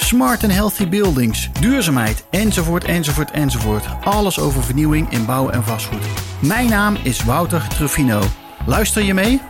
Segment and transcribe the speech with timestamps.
[0.00, 3.86] smart and healthy buildings, duurzaamheid, enzovoort, enzovoort, enzovoort.
[4.04, 6.02] Alles over vernieuwing in bouw en vastgoed.
[6.42, 8.22] Mijn naam is Wouter Truffino.
[8.66, 9.40] Luister je mee?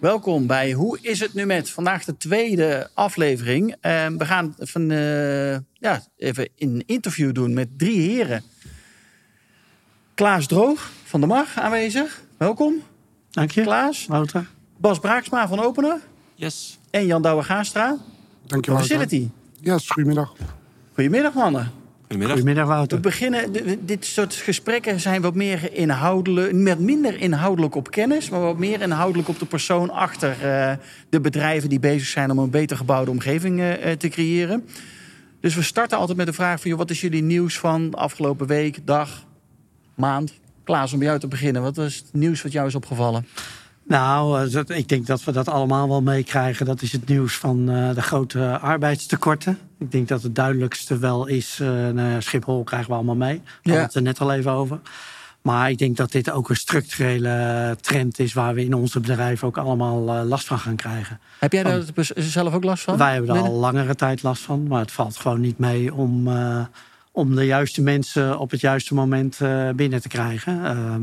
[0.00, 1.70] Welkom bij Hoe is het nu met?
[1.70, 3.68] Vandaag de tweede aflevering.
[3.68, 8.42] Uh, we gaan van, uh, ja, even een interview doen met drie heren.
[10.14, 12.22] Klaas Droog van de Mar aanwezig.
[12.36, 12.82] Welkom.
[13.30, 13.62] Dank je.
[13.62, 14.06] Klaas.
[14.06, 14.46] Wouter.
[14.80, 15.98] Bas Braaksma van Opener.
[16.34, 16.78] Yes.
[16.90, 17.96] En Jan Douwe-Gaastra.
[18.46, 18.96] Dank je van Wouter.
[18.98, 19.28] Facility.
[19.60, 20.32] Yes, goedemiddag.
[20.94, 21.70] Goedemiddag mannen.
[22.00, 22.36] Goedemiddag.
[22.36, 23.00] Goedemiddag, We Wouter.
[23.00, 28.40] beginnen, de- dit soort gesprekken zijn wat meer inhoudelijk, met minder inhoudelijk op kennis, maar
[28.40, 30.72] wat meer inhoudelijk op de persoon achter eh,
[31.08, 34.64] de bedrijven die bezig zijn om een beter gebouwde omgeving eh, eh, te creëren.
[35.40, 37.96] Dus we starten altijd met de vraag van, joh, wat is jullie nieuws van de
[37.96, 39.24] afgelopen week, dag,
[39.94, 40.32] maand?
[40.64, 41.62] Klaas, om bij jou te beginnen.
[41.62, 43.26] Wat is het nieuws wat jou is opgevallen?
[43.90, 46.66] Nou, eh, dat- ik denk dat we dat allemaal wel meekrijgen.
[46.66, 49.58] Dat is het nieuws van eh, de grote arbeidstekorten.
[49.78, 51.58] Ik denk dat het duidelijkste wel is.
[51.60, 53.34] eh, nou, Schiphol krijgen we allemaal mee.
[53.44, 53.50] Ja.
[53.62, 54.80] hadden het er net al even over.
[55.42, 59.46] Maar ik denk dat dit ook een structurele trend is waar we in onze bedrijven
[59.48, 61.20] ook allemaal last van gaan krijgen.
[61.38, 62.96] Heb jij daar bes- zelf ook last van?
[62.96, 66.28] Wij hebben er al langere tijd last van, maar het valt gewoon niet mee om,
[67.12, 69.38] om de juiste mensen op het juiste moment
[69.76, 70.64] binnen te krijgen.
[70.64, 71.02] Ehm,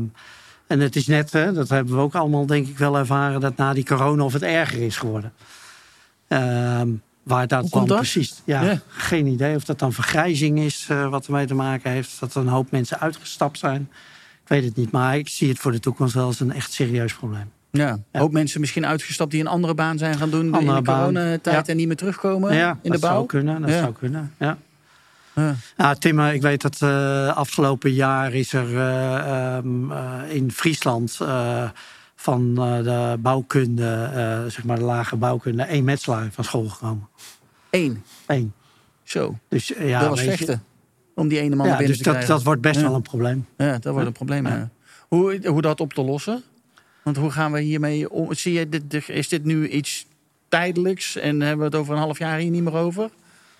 [0.68, 3.56] en het is net, hè, dat hebben we ook allemaal denk ik wel ervaren, dat
[3.56, 5.32] na die corona of het erger is geworden.
[6.28, 6.88] Ehm,
[7.22, 7.96] waar dat Hoe dan dat?
[7.96, 8.42] precies?
[8.44, 8.80] Ja, Ja.
[8.88, 12.20] geen idee of dat dan vergrijzing is eh, wat ermee te maken heeft.
[12.20, 13.88] Dat er een hoop mensen uitgestapt zijn.
[14.42, 16.72] Ik weet het niet, maar ik zie het voor de toekomst wel als een echt
[16.72, 17.50] serieus probleem.
[17.70, 20.90] Ja, hoop mensen misschien uitgestapt die een andere baan zijn gaan doen Andere in de
[20.90, 21.72] coronatijd Ja.
[21.72, 23.10] en niet meer terugkomen in de dat bouw.
[23.12, 23.60] zou kunnen.
[23.60, 24.32] Dat zou kunnen.
[24.38, 24.58] Ja.
[25.38, 25.54] Ja.
[25.76, 30.50] Ja, Tim, eh, ik weet dat eh, afgelopen jaar is er eh, ehm, eh, in
[30.52, 31.18] Friesland
[32.16, 34.10] van de bouwkunde,
[34.48, 37.08] zeg maar de lage bouwkunde, één metselaar van school gekomen.
[37.70, 38.02] Eén.
[38.26, 38.52] Eén.
[39.02, 40.62] Zo, Dus ja, dat was vechten.
[41.14, 42.34] Om die ene man Ja, binnen dus te dat, krijgen.
[42.34, 42.82] dat wordt best Ja.
[42.86, 43.46] wel een probleem.
[43.56, 44.70] Ja, dat wordt een probleem.
[45.08, 46.42] Hoe, hoe dat op te lossen?
[47.02, 48.34] Want hoe gaan we hiermee om?
[48.34, 50.06] Zie je, dit- is dit nu iets
[50.48, 53.10] tijdelijks en hebben we het over een half jaar hier niet meer over?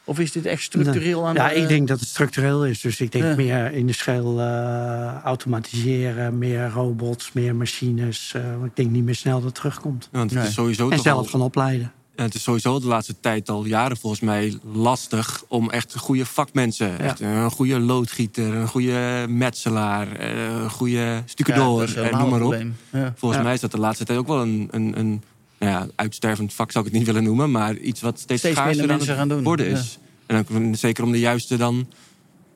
[0.08, 1.54] Of is dit echt structureel aan Ja, de...
[1.54, 2.80] ik denk dat het structureel is.
[2.80, 3.34] Dus ik denk Ja.
[3.36, 8.32] meer industrieel eh, automatiseren, meer robots, meer machines.
[8.36, 10.08] eh, want ik denk niet meer snel dat het terugkomt.
[10.12, 10.48] Ja, want het, Nee.
[10.48, 11.92] is sowieso En zelf al, gaan opleiden.
[12.16, 16.26] ja, het is sowieso de laatste tijd al jaren volgens mij lastig om echt goede
[16.26, 16.98] vakmensen.
[16.98, 22.42] Echt een goede loodgieter, een goede metselaar, eh, een goede Ja, stucadoor, en noem maar
[22.42, 22.56] op.
[22.92, 23.12] Ja.
[23.16, 23.46] Volgens Ja.
[23.46, 25.22] mij is dat de laatste tijd ook wel een, een, een
[25.58, 27.50] nou ja, uitstervend vak, zou ik het niet willen noemen.
[27.50, 29.76] Maar iets wat steeds, Steeds schaarser aan het gaan doen, worden ja.
[29.76, 29.98] is.
[30.26, 31.88] En dan zeker om de juiste dan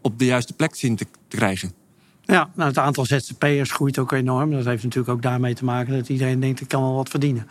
[0.01, 1.73] op de juiste plek zien te, te krijgen.
[2.25, 4.51] Ja, nou, het aantal ZZP'ers groeit ook enorm.
[4.51, 7.47] Dat heeft natuurlijk ook daarmee te maken dat iedereen denkt: ik kan wel wat verdienen.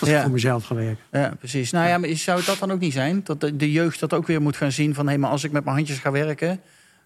[0.00, 0.22] Als ik Ja.
[0.22, 1.04] voor mezelf ga werken.
[1.12, 1.70] Ja, precies.
[1.70, 3.20] Nou ja, maar zou dat dan ook niet zijn?
[3.24, 5.08] Dat de, de jeugd dat ook weer moet gaan zien van...
[5.08, 6.60] hé, maar als ik met mijn handjes ga werken...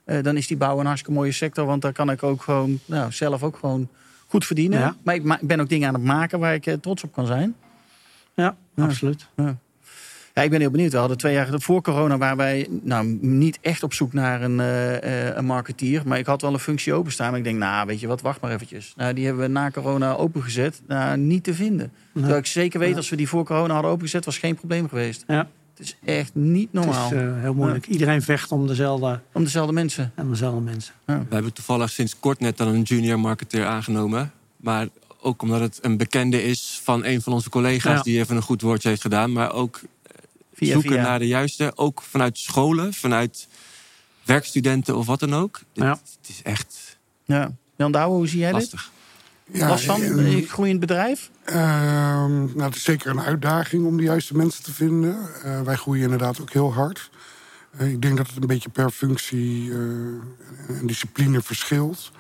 [0.04, 1.66] eh, dan is die bouw een hartstikke mooie sector.
[1.66, 3.88] Want daar kan ik ook gewoon nou, zelf ook gewoon
[4.26, 4.78] goed verdienen.
[4.78, 4.97] Ja.
[5.04, 7.26] Maar ik ma- ben ook dingen aan het maken waar ik eh, trots op kan
[7.26, 7.54] zijn.
[8.34, 8.84] Ja, Ja.
[8.84, 9.28] absoluut.
[10.34, 10.93] Ja, ik ben heel benieuwd.
[10.93, 14.60] We hadden twee jaar voor corona waren wij nou, niet echt op zoek naar een,
[14.60, 16.03] eh, eh, een marketeer.
[16.06, 17.28] Maar ik had wel een functie openstaan.
[17.31, 18.93] Maar ik denk, nou, weet je wat, wacht maar eventjes.
[18.97, 20.82] Nou, die hebben we na corona opengezet.
[20.87, 21.93] Nou, niet te vinden.
[22.12, 22.97] Terwijl ik zeker weet, Ja.
[22.97, 25.25] als we die voor corona hadden opengezet, was geen probleem geweest.
[25.26, 25.49] Ja.
[25.75, 27.09] Het is echt niet normaal.
[27.10, 27.87] Het is eh, heel moeilijk.
[27.87, 30.12] Iedereen vecht om dezelfde, Om dezelfde mensen.
[30.16, 30.94] om dezelfde mensen.
[31.04, 34.32] We hebben toevallig sinds kort net dan een junior marketeer aangenomen.
[34.56, 34.88] Maar
[35.22, 37.96] ook omdat het een bekende is van een van onze collega's...
[37.96, 38.02] Ja.
[38.02, 39.32] die even een goed woordje heeft gedaan.
[39.32, 39.80] Maar ook
[40.54, 41.02] Via, zoeken via.
[41.02, 41.72] naar de juiste.
[41.76, 43.48] Ook vanuit scholen, vanuit
[44.24, 45.60] werkstudenten of wat dan ook.
[45.72, 45.90] Dit- Ja.
[45.90, 47.52] Het is echt Ja.
[47.76, 48.60] Jan Douwe, hoe zie jij dit?
[48.60, 48.90] lastig.
[49.52, 51.30] Ja, Last van en, een groeiend bedrijf?
[51.44, 55.16] ehm, nou, het is zeker een uitdaging om de juiste mensen te vinden.
[55.44, 57.10] Eh, wij groeien inderdaad ook heel hard.
[57.76, 59.76] Eh, ik denk dat het een beetje per functie eh,
[60.68, 62.10] en discipline verschilt.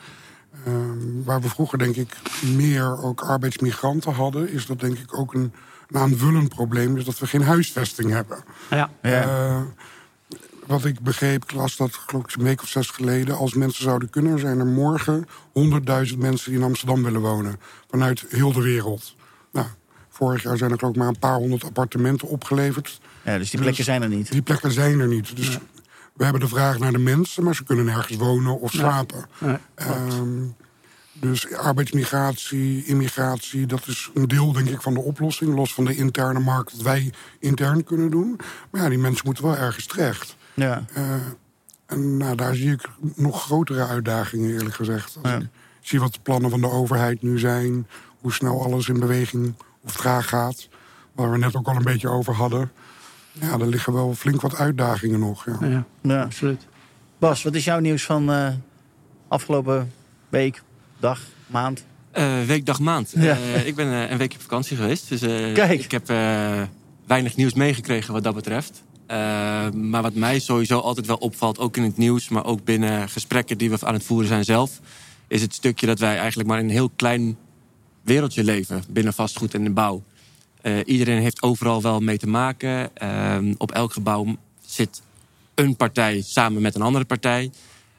[0.66, 4.50] Ehm, waar we vroeger denk ik meer ook arbeidsmigranten hadden...
[4.50, 5.52] is dat denk ik ook een,
[5.88, 6.94] een aanvullend probleem.
[6.94, 8.44] Dus dat we geen huisvesting hebben.
[8.70, 9.60] Ja, Eh,
[10.66, 13.36] wat ik begreep, ik las dat geloof ik een week of zes geleden...
[13.36, 17.60] als mensen zouden kunnen, zijn er morgen 100.000 mensen die in Amsterdam willen wonen.
[17.90, 19.14] Vanuit heel de wereld.
[19.52, 19.66] Nou,
[20.08, 23.00] Vorig jaar zijn er ook maar een paar honderd appartementen opgeleverd.
[23.24, 24.30] Ja, dus die plekken zijn er niet.
[24.32, 25.36] Die plekken zijn er niet.
[25.36, 25.58] Dus
[26.12, 29.24] we hebben de vraag naar de mensen, maar ze kunnen nergens wonen of slapen.
[29.38, 30.42] Nee, Ehm,
[31.12, 35.54] dus arbeidsmigratie, immigratie, dat is een deel denk ik van de oplossing.
[35.54, 38.40] Los van de interne markt dat wij intern kunnen doen.
[38.70, 40.36] Maar ja, die mensen moeten wel ergens terecht.
[40.54, 40.84] Ja.
[40.94, 41.14] Eh,
[41.86, 45.18] en nou, daar zie ik nog grotere uitdagingen eerlijk gezegd.
[45.22, 45.38] Als Ja.
[45.38, 45.48] ik
[45.80, 47.86] zie wat de plannen van de overheid nu zijn.
[48.20, 49.54] Hoe snel alles in beweging
[49.84, 50.68] of traag gaat.
[51.12, 52.70] Waar we net ook al een beetje over hadden.
[53.32, 55.46] Ja, er liggen wel flink wat uitdagingen nog.
[55.46, 55.56] Ja.
[55.68, 56.22] ja, ja.
[56.22, 56.66] absoluut.
[57.18, 58.48] Bas, wat is jouw nieuws van eh,
[59.28, 59.92] afgelopen
[60.28, 60.62] week,
[60.98, 61.84] dag, maand?
[62.10, 63.12] Eh, week, dag, maand.
[63.16, 63.36] Ja.
[63.36, 65.08] Eh, ik ben een weekje op vakantie geweest.
[65.08, 65.84] Dus eh, Kijk.
[65.84, 66.62] ik heb eh,
[67.06, 68.82] weinig nieuws meegekregen wat dat betreft.
[69.06, 69.16] Eh,
[69.70, 72.28] maar wat mij sowieso altijd wel opvalt, ook in het nieuws...
[72.28, 74.80] maar ook binnen gesprekken die we aan het voeren zijn zelf...
[75.28, 77.36] is het stukje dat wij eigenlijk maar in een heel klein
[78.02, 78.82] wereldje leven...
[78.88, 80.02] binnen vastgoed en de bouw.
[80.62, 82.96] Eh, iedereen heeft overal wel mee te maken.
[82.96, 84.36] Eh, op elk gebouw
[84.66, 85.02] zit
[85.54, 87.50] een partij samen met een andere partij...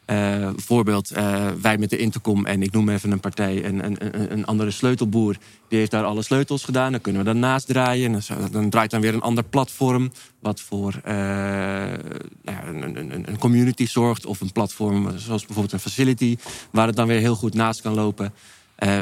[0.05, 4.31] Eh, voorbeeld, eh, wij met de Intercom en ik noem even een partij, een, een,
[4.31, 5.37] een- andere sleutelboer.
[5.67, 6.91] Die heeft daar alle sleutels gedaan.
[6.91, 8.15] Dan kunnen we daarnaast draaien.
[8.15, 10.11] En dan, draait dan weer een ander platform.
[10.39, 14.25] Wat voor nou een, een, community zorgt.
[14.25, 16.37] Of een platform zoals bijvoorbeeld een facility.
[16.71, 18.33] Waar het dan weer heel goed naast kan lopen.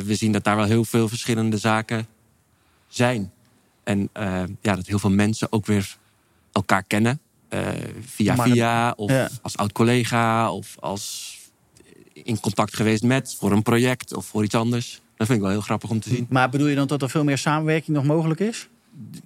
[0.06, 2.08] We zien dat daar wel heel veel verschillende zaken
[2.88, 3.32] zijn.
[3.84, 5.98] En eh, ja, dat heel veel mensen ook weer
[6.52, 7.20] elkaar kennen.
[7.48, 7.68] Eh,
[8.06, 9.30] via Maar- via, of Ja.
[9.42, 11.36] als oud-collega, of als
[12.14, 15.02] in contact geweest met voor een project of voor iets anders.
[15.18, 16.26] Dat vind ik wel heel grappig om te zien.
[16.30, 18.68] Maar bedoel je dan dat er veel meer samenwerking nog mogelijk is?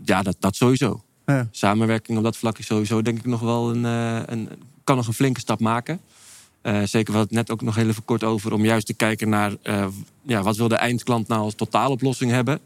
[0.05, 1.03] Ja, dat, dat sowieso.
[1.25, 1.47] Ja.
[1.51, 4.49] Samenwerking op dat vlak is sowieso denk ik nog wel een, eh, een
[4.83, 5.99] kan nog een flinke stap maken.
[6.61, 8.93] Eh, zeker, we hadden het net ook nog heel even kort over om juist te
[8.93, 9.53] kijken naar
[10.21, 12.59] ja, wat wil de eindklant nou als totaaloplossing hebben.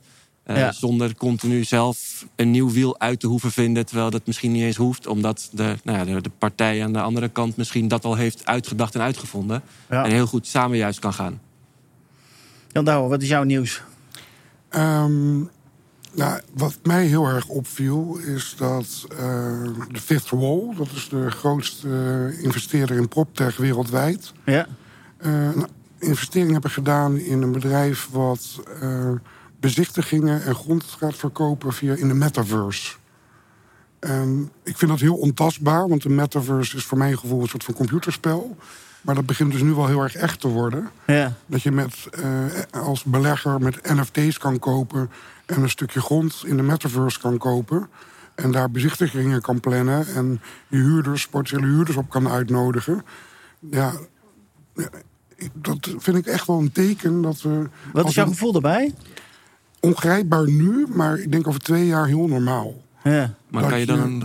[0.50, 0.72] Eh, Ja.
[0.72, 3.86] Zonder continu zelf een nieuw wiel uit te hoeven vinden.
[3.86, 5.08] Terwijl dat misschien niet eens hoeft.
[5.08, 8.46] Omdat de, nou ja, de, de partij aan de andere kant misschien dat al heeft
[8.46, 9.62] uitgedacht en uitgevonden.
[9.90, 10.04] Ja.
[10.06, 11.42] En heel goed samen juist kan gaan.
[12.72, 13.82] Jan Douwe, wat is jouw nieuws?
[14.70, 15.38] Ehm,
[16.14, 19.18] nou, wat mij heel erg opviel is dat eh,
[19.92, 21.88] de Fifth Wall, dat is de grootste
[22.38, 24.68] eh, investeerder in PropTech wereldwijd, Ja.
[25.18, 25.68] eh, een
[26.00, 29.12] investering hebben gedaan in een bedrijf wat eh,
[29.60, 32.96] bezichtigingen en grond gaat verkopen via in de metaverse.
[34.00, 37.64] En ik vind dat heel ontastbaar, want de metaverse is voor mijn gevoel een soort
[37.64, 38.58] van computerspel.
[39.02, 40.90] Maar dat begint dus nu wel heel erg echt te worden.
[41.08, 41.34] Ja.
[41.46, 45.10] Dat je met, eh, als belegger met NFT's kan kopen
[45.46, 47.90] en een stukje grond in de metaverse kan kopen.
[48.36, 53.04] En daar bezichtigingen kan plannen en je huurders, potentiële huurders op kan uitnodigen.
[53.60, 53.92] Ja,
[55.36, 57.70] ik- dat vind ik echt wel een teken dat we.
[57.94, 58.94] Wat is jouw gevoel daarbij?
[59.80, 62.82] Ongrijpbaar nu, maar ik denk over twee jaar heel normaal.
[63.04, 63.34] Ja.
[63.48, 64.24] Maar Dat kan je dan een,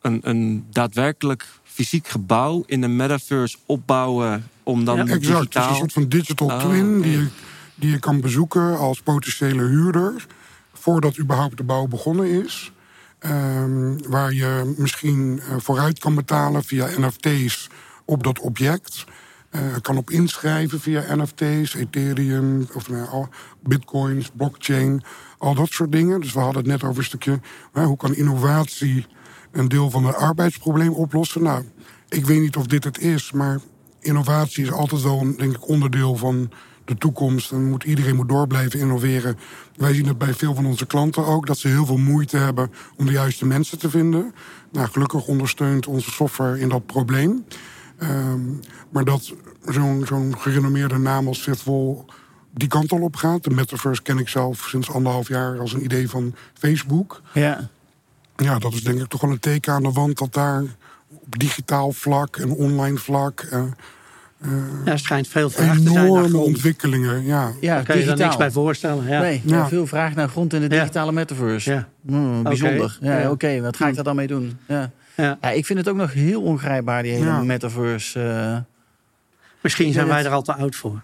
[0.00, 5.02] een, een daadwerkelijk fysiek gebouw in de metaverse opbouwen om dan Ja.
[5.02, 5.70] Exact, het is digitaal...
[5.70, 7.26] een soort van digital Oh, twin die, je,
[7.74, 10.26] die je kan bezoeken als potentiële huurder.
[10.72, 12.72] Voordat überhaupt de bouw begonnen is.
[13.18, 17.68] Ehm, waar je misschien eh, vooruit kan betalen via NFT's
[18.04, 19.04] op dat object.
[19.50, 23.26] Eh, kan op inschrijven via NFT's, Ethereum, of nou,
[23.62, 25.02] bitcoins, blockchain,
[25.38, 26.20] al dat soort dingen.
[26.20, 27.40] Dus we hadden het net over een stukje,
[27.72, 29.06] hoe kan innovatie
[29.52, 31.42] een deel van het arbeidsprobleem oplossen?
[31.42, 31.64] Nou,
[32.08, 33.60] ik weet niet of dit het is, maar
[34.00, 36.50] innovatie is altijd wel een denk ik, onderdeel van
[36.84, 37.52] de toekomst.
[37.52, 39.38] En moet, iedereen moet door blijven innoveren.
[39.76, 42.72] Wij zien het bij veel van onze klanten ook, dat ze heel veel moeite hebben
[42.96, 44.34] om de juiste mensen te vinden.
[44.72, 47.44] Nou, gelukkig ondersteunt onze software in dat probleem.
[47.98, 48.40] Ehm,
[48.90, 49.34] maar dat
[49.66, 52.04] zo'n zo'n gerenommeerde naam als Fitwall
[52.54, 53.44] die kant al op gaat.
[53.44, 57.20] De metaverse ken ik zelf sinds anderhalf jaar als een idee van Facebook.
[57.32, 57.68] Ja.
[58.36, 60.62] Ja, dat is denk ik toch wel een teken aan de wand dat daar
[61.08, 63.62] op digitaal vlak en online vlak eh,
[64.84, 66.46] Ja, er schijnt veel vraag te zijn naar enorme grond.
[66.46, 67.24] ontwikkelingen.
[67.24, 67.52] Ja.
[67.60, 69.06] Ja, Daar kan je er niks bij voorstellen.
[69.08, 69.20] Ja.
[69.20, 69.68] Nee, Ja.
[69.68, 70.80] veel vraag naar grond in de Ja.
[70.80, 71.70] digitale metaverse.
[71.72, 71.88] Ja.
[72.06, 72.98] Hmm, bijzonder.
[73.00, 73.30] Ja, Ja.
[73.30, 74.58] Oké, wat ga ik daar dan mee doen?
[74.66, 74.90] Ja.
[75.16, 75.38] Ja.
[75.40, 77.42] Ja, ik vind het ook nog heel ongrijpbaar, die hele Ja.
[77.42, 78.20] metaverse.
[78.20, 78.56] eh.
[79.60, 81.02] Misschien zijn wij er al te oud voor.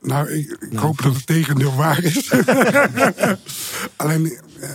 [0.00, 2.30] Nou, ik, ik hoop dat het tegendeel waar is.
[3.96, 4.70] Alleen, eh,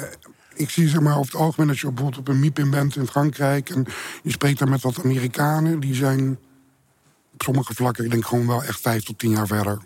[0.55, 1.69] ik zie zeg maar over het algemeen...
[1.69, 3.69] als je bijvoorbeeld op een MIPIM bent in Frankrijk...
[3.69, 3.85] en
[4.23, 5.79] je spreekt daar met wat Amerikanen...
[5.79, 6.37] die zijn
[7.43, 9.77] sommige vlakken, ik denk gewoon wel echt vijf tot tien jaar verder.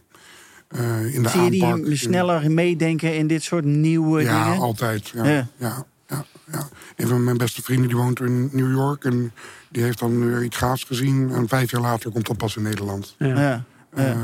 [0.68, 1.86] eh, in de Zie je aanpak.
[1.86, 4.62] die sneller meedenken in dit soort nieuwe Ja, dingen?
[4.62, 5.08] altijd.
[5.08, 5.48] Ja, Ja.
[5.58, 5.86] ja.
[6.08, 9.04] Ja, ja, Een van mijn beste vrienden die woont in New York...
[9.04, 9.32] en
[9.70, 11.32] die heeft dan weer iets gaafs gezien...
[11.32, 13.16] en vijf jaar later komt dat pas in Nederland.
[13.18, 13.28] Ja.
[13.28, 13.64] Ja,
[13.96, 14.16] ja, Eh,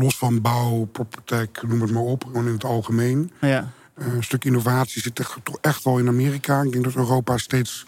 [0.00, 3.30] los van bouw, proptech, noem het maar op, gewoon in het algemeen.
[3.40, 3.72] ja.
[3.94, 6.62] Eh, een stuk innovatie zit echt, toch echt wel in Amerika.
[6.62, 7.86] Ik denk dat Europa steeds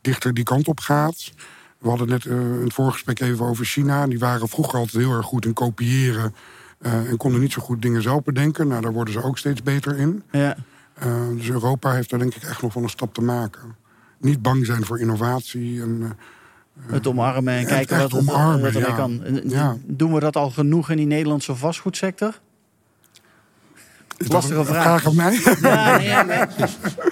[0.00, 1.32] dichter die kant op gaat.
[1.78, 4.06] We hadden net uh, het voorgesprek even over China.
[4.06, 6.34] Die waren vroeger altijd heel erg goed in kopiëren.
[6.80, 8.68] Uh, en konden niet zo goed dingen zelf bedenken.
[8.68, 10.22] Nou, daar worden ze ook steeds beter in.
[10.30, 10.56] Ja.
[11.06, 13.76] Uh, dus Europa heeft daar denk ik echt nog wel een stap te maken.
[14.18, 15.82] Niet bang zijn voor innovatie.
[15.82, 16.16] En,
[16.86, 18.94] het omarmen en kijken wat, omarmen, wat er ja.
[18.94, 19.40] kan.
[19.44, 19.76] Ja.
[19.84, 22.40] Doen we dat al genoeg in die Nederlandse vastgoedsector?
[24.18, 24.82] Is Lastige vraag.
[24.82, 25.38] vraag aan mij?
[25.62, 26.48] Ja, nee, ja, maar,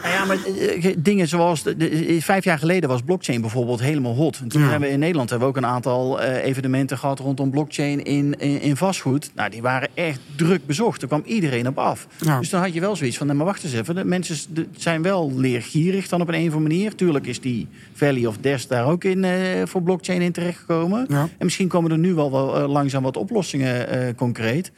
[0.03, 1.63] nou ja, maar eh, dingen zoals...
[1.63, 4.39] De, de- vijf jaar geleden was blockchain bijvoorbeeld helemaal hot.
[4.39, 4.69] En toen Ja.
[4.69, 7.19] hebben we in Nederland hebben we ook een aantal eh, evenementen gehad...
[7.19, 9.31] rondom blockchain in, in, in vastgoed.
[9.35, 11.01] Nou, die waren echt druk bezocht.
[11.01, 12.07] Daar kwam iedereen op af.
[12.21, 12.39] Ja.
[12.39, 13.27] Dus dan had je wel zoiets van...
[13.27, 13.95] Nee, maar wacht eens even.
[13.95, 14.37] De mensen
[14.77, 16.95] zijn wel leergierig dan op een, een of andere manier.
[16.95, 19.33] Tuurlijk is die Valley of Des daar ook in eh,
[19.65, 21.07] voor blockchain in terechtgekomen.
[21.09, 21.21] Ja.
[21.21, 24.73] En misschien komen er nu wel, wel eh, langzaam wat oplossingen eh, concreet.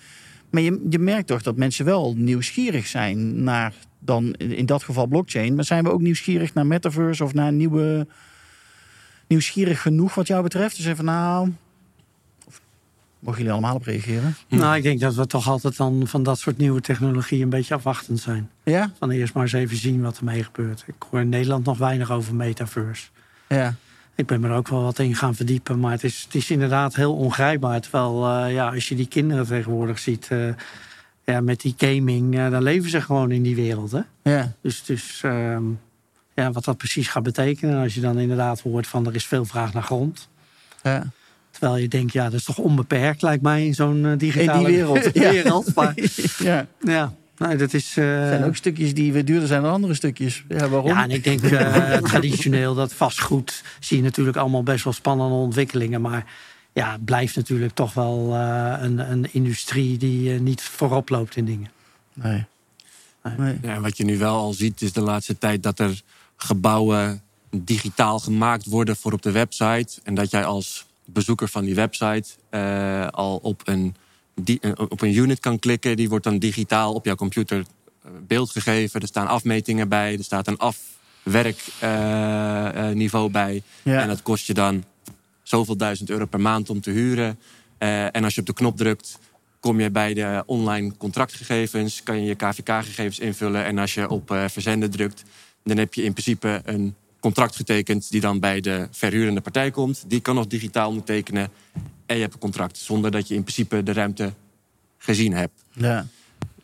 [0.57, 5.07] Maar je, je merkt toch dat mensen wel nieuwsgierig zijn naar dan in dat geval
[5.07, 5.55] blockchain.
[5.55, 8.07] Maar zijn we ook nieuwsgierig naar metaverse of naar nieuwe.
[9.27, 10.77] nieuwsgierig genoeg wat jou betreft?
[10.77, 11.53] Dus even nou.
[13.19, 14.37] Mogen jullie allemaal op reageren?
[14.49, 17.75] Nou, ik denk dat we toch altijd dan van dat soort nieuwe technologie een beetje
[17.75, 18.51] afwachtend zijn.
[18.63, 18.93] Ja?
[18.99, 20.85] Van eerst maar eens even zien wat ermee gebeurt.
[20.87, 23.07] Ik hoor in Nederland nog weinig over metaverse.
[23.49, 23.75] Ja.
[24.17, 26.95] Ik ben er ook wel wat in gaan verdiepen, maar het is, het is inderdaad
[26.95, 27.81] heel ongrijpbaar.
[27.81, 30.49] Terwijl, eh, ja, als je die kinderen tegenwoordig ziet, eh,
[31.25, 33.91] ja, met die gaming, eh, dan leven ze gewoon in die wereld.
[33.91, 34.01] Hè?
[34.23, 34.53] Ja.
[34.61, 35.63] Dus, dus ehm,
[36.35, 39.45] ja, wat dat precies gaat betekenen, als je dan inderdaad hoort van er is veel
[39.45, 40.29] vraag naar grond.
[40.83, 41.07] ja.
[41.51, 44.75] Terwijl je denkt, ja, dat is toch onbeperkt, lijkt mij, in zo'n digitale In die
[44.75, 45.63] wereld, ja.
[45.75, 45.95] Maar
[46.51, 46.67] ja.
[46.81, 47.97] ja, nee, dat is.
[47.97, 50.45] eh, Er zijn ook stukjes die weer duurder zijn dan andere stukjes.
[50.49, 50.89] Ja, waarom?
[50.91, 55.35] Ja, en ik denk eh, traditioneel dat vastgoed zie je natuurlijk allemaal best wel spannende
[55.35, 56.01] ontwikkelingen.
[56.01, 56.33] Maar
[56.73, 61.45] ja, het blijft natuurlijk toch wel eh, een, een industrie die niet voorop loopt in
[61.45, 61.71] dingen.
[62.13, 62.45] Nee.
[63.39, 63.59] nee.
[63.63, 66.03] Ja, en wat je nu wel al ziet is de laatste tijd dat er
[66.37, 70.01] gebouwen digitaal gemaakt worden voor op de website.
[70.03, 73.97] En dat jij als bezoeker van die website eh, al op een,
[74.41, 75.97] di- eh, op een unit kan klikken.
[75.97, 77.65] Die wordt dan digitaal op jouw computer eh,
[78.27, 79.01] beeld gegeven.
[79.01, 80.17] Er staan afmetingen bij.
[80.19, 83.63] Er staat een afwerkniveau bij.
[83.83, 84.01] Ja.
[84.01, 84.85] En dat kost je dan
[85.43, 87.39] zoveel duizend euro per maand om te huren.
[87.79, 89.19] Eh, en als je op de knop drukt,
[89.61, 92.03] kom je bij de online contractgegevens.
[92.03, 93.65] Kan je je KVK-gegevens invullen.
[93.65, 95.23] En als je op eh, verzenden drukt,
[95.65, 96.95] dan heb je in principe een
[97.27, 98.11] contract getekend...
[98.11, 100.05] die dan bij de verhurende partij komt.
[100.07, 101.49] Die kan nog digitaal ondertekenen.
[102.07, 104.33] En je hebt een contract zonder dat je in principe de ruimte
[104.99, 105.65] gezien hebt.
[105.73, 106.07] Ja.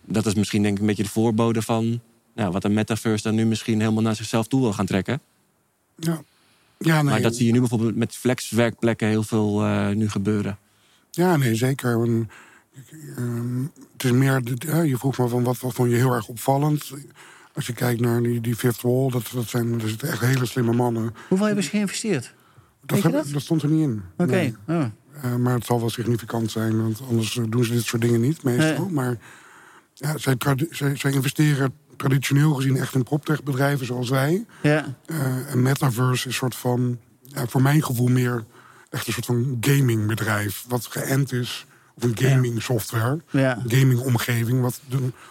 [0.04, 2.00] Dat is misschien denk ik een beetje de voorbode van...
[2.34, 5.20] Nou, wat een metaverse dan nu misschien helemaal naar zichzelf toe wil gaan trekken.
[5.96, 6.22] Ja.
[6.78, 10.58] Ja, nee, Maar dat zie je nu bijvoorbeeld met flexwerkplekken heel veel eh, nu gebeuren.
[11.10, 12.02] ja, nee zeker.
[12.04, 12.30] En,
[13.16, 16.12] ehm, het is meer, de- ja, je vroeg me van wat, wat vond je heel
[16.12, 16.92] erg opvallend.
[17.54, 20.46] Als je kijkt naar die, die fifth wall, dat, dat zijn er zitten echt hele
[20.46, 21.14] slimme mannen.
[21.28, 22.34] Hoeveel hebben ze geïnvesteerd?
[22.86, 23.28] Dat, heb- dat?
[23.32, 24.02] dat stond er niet in.
[24.16, 24.30] Oké.
[24.30, 24.54] Nee.
[24.68, 24.84] Oh.
[25.22, 28.42] Eh, maar het zal wel significant zijn, want anders doen ze dit soort dingen niet
[28.42, 28.84] meestal.
[28.84, 28.92] Nee.
[28.94, 29.18] Maar
[29.94, 30.36] ja, zij,
[30.70, 34.44] zij, zij investeren traditioneel gezien echt in proptech-bedrijven zoals wij.
[34.62, 34.96] Ja.
[35.06, 38.44] Eh, en Metaverse is een soort van, ja, voor mijn gevoel meer
[38.90, 40.64] echt een soort van gamingbedrijf.
[40.68, 43.62] Wat geënt is op een gaming software, Ja.
[43.66, 44.80] gaming omgeving, wat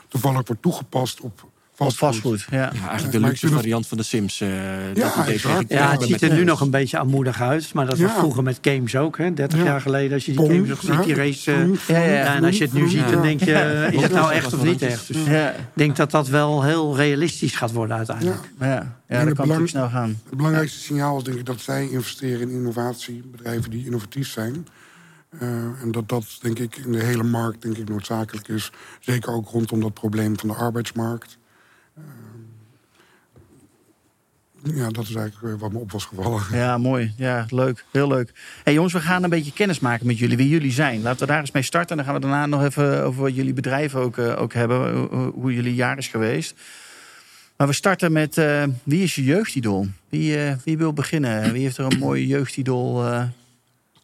[0.07, 1.50] toevallig wordt toegepast op
[1.85, 2.31] Of vastgoed.
[2.41, 2.45] vastgoed.
[2.59, 2.71] Ja.
[2.73, 4.41] Ja, eigenlijk de luxe variant van de Sims.
[4.41, 4.49] eh,
[4.93, 7.73] dat Ja, ik Ja, ook het ziet er nu nog een beetje armoedig uit.
[7.73, 8.17] Maar dat was Ja.
[8.17, 9.17] vroeger met games ook.
[9.17, 9.33] Hè?
[9.33, 9.65] 30 Ja.
[9.65, 11.23] jaar geleden als je die games nog ziet, die ja.
[11.23, 11.51] race.
[11.51, 14.01] eh, Ja, ja, ja, en als je het nu ziet, dan denk je, eh, is
[14.01, 15.07] het nou echt of niet echt?
[15.07, 15.53] Dus ik Ja.
[15.73, 18.39] denk dat dat wel heel realistisch gaat worden uiteindelijk.
[18.59, 18.65] Ja.
[18.67, 20.19] Ja, ja En dat het kan belang- natuurlijk snel gaan.
[20.29, 24.67] Het belangrijkste signaal is denk ik dat zij investeren in innovatie, bedrijven die innovatief zijn.
[25.39, 25.47] Eh,
[25.81, 28.71] en dat dat denk ik in de hele markt denk ik noodzakelijk is.
[28.99, 31.37] Zeker ook rondom dat probleem van de arbeidsmarkt.
[31.97, 32.03] Eh,
[34.63, 36.41] ja, dat is eigenlijk eh, wat me op was gevallen.
[36.51, 37.13] Ja, mooi.
[37.17, 37.85] Ja, leuk.
[37.91, 38.31] Heel leuk.
[38.63, 41.01] hey, jongens, we gaan een beetje kennis maken met jullie, wie jullie zijn.
[41.01, 41.89] Laten we daar eens mee starten.
[41.89, 44.97] En dan gaan we daarna nog even over wat jullie bedrijven ook, eh, ook hebben.
[44.97, 46.53] Hoe, hoe jullie jaar is geweest.
[47.57, 49.87] Maar we starten met, eh, wie is je jeugdidool?
[50.09, 51.51] Wie, eh, wie wil beginnen?
[51.53, 53.05] Wie heeft er een mooi jeugdidool?
[53.05, 53.23] eh,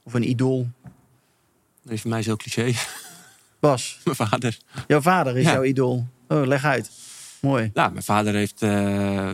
[0.03, 0.67] of een idool?
[1.83, 2.73] Dat is voor mij zo cliché.
[3.59, 4.57] Bas, mijn vader.
[4.87, 5.51] jouw vader is Ja.
[5.51, 6.07] jouw idool.
[6.27, 6.91] Oh, leg uit.
[7.41, 7.71] Mooi.
[7.73, 8.61] Nou, mijn vader heeft...
[8.61, 8.69] eh,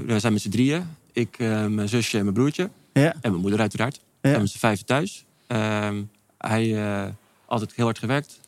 [0.05, 0.83] we zijn met z'n drieën.
[1.13, 2.69] Ik, eh, mijn zusje en mijn broertje.
[2.93, 3.95] Ja, En mijn moeder uiteraard.
[3.95, 4.29] We Ja.
[4.29, 5.25] zijn met z'n vijven thuis.
[5.47, 6.03] Ehm,
[6.37, 7.05] hij eh
[7.45, 8.39] altijd heel hard gewerkt.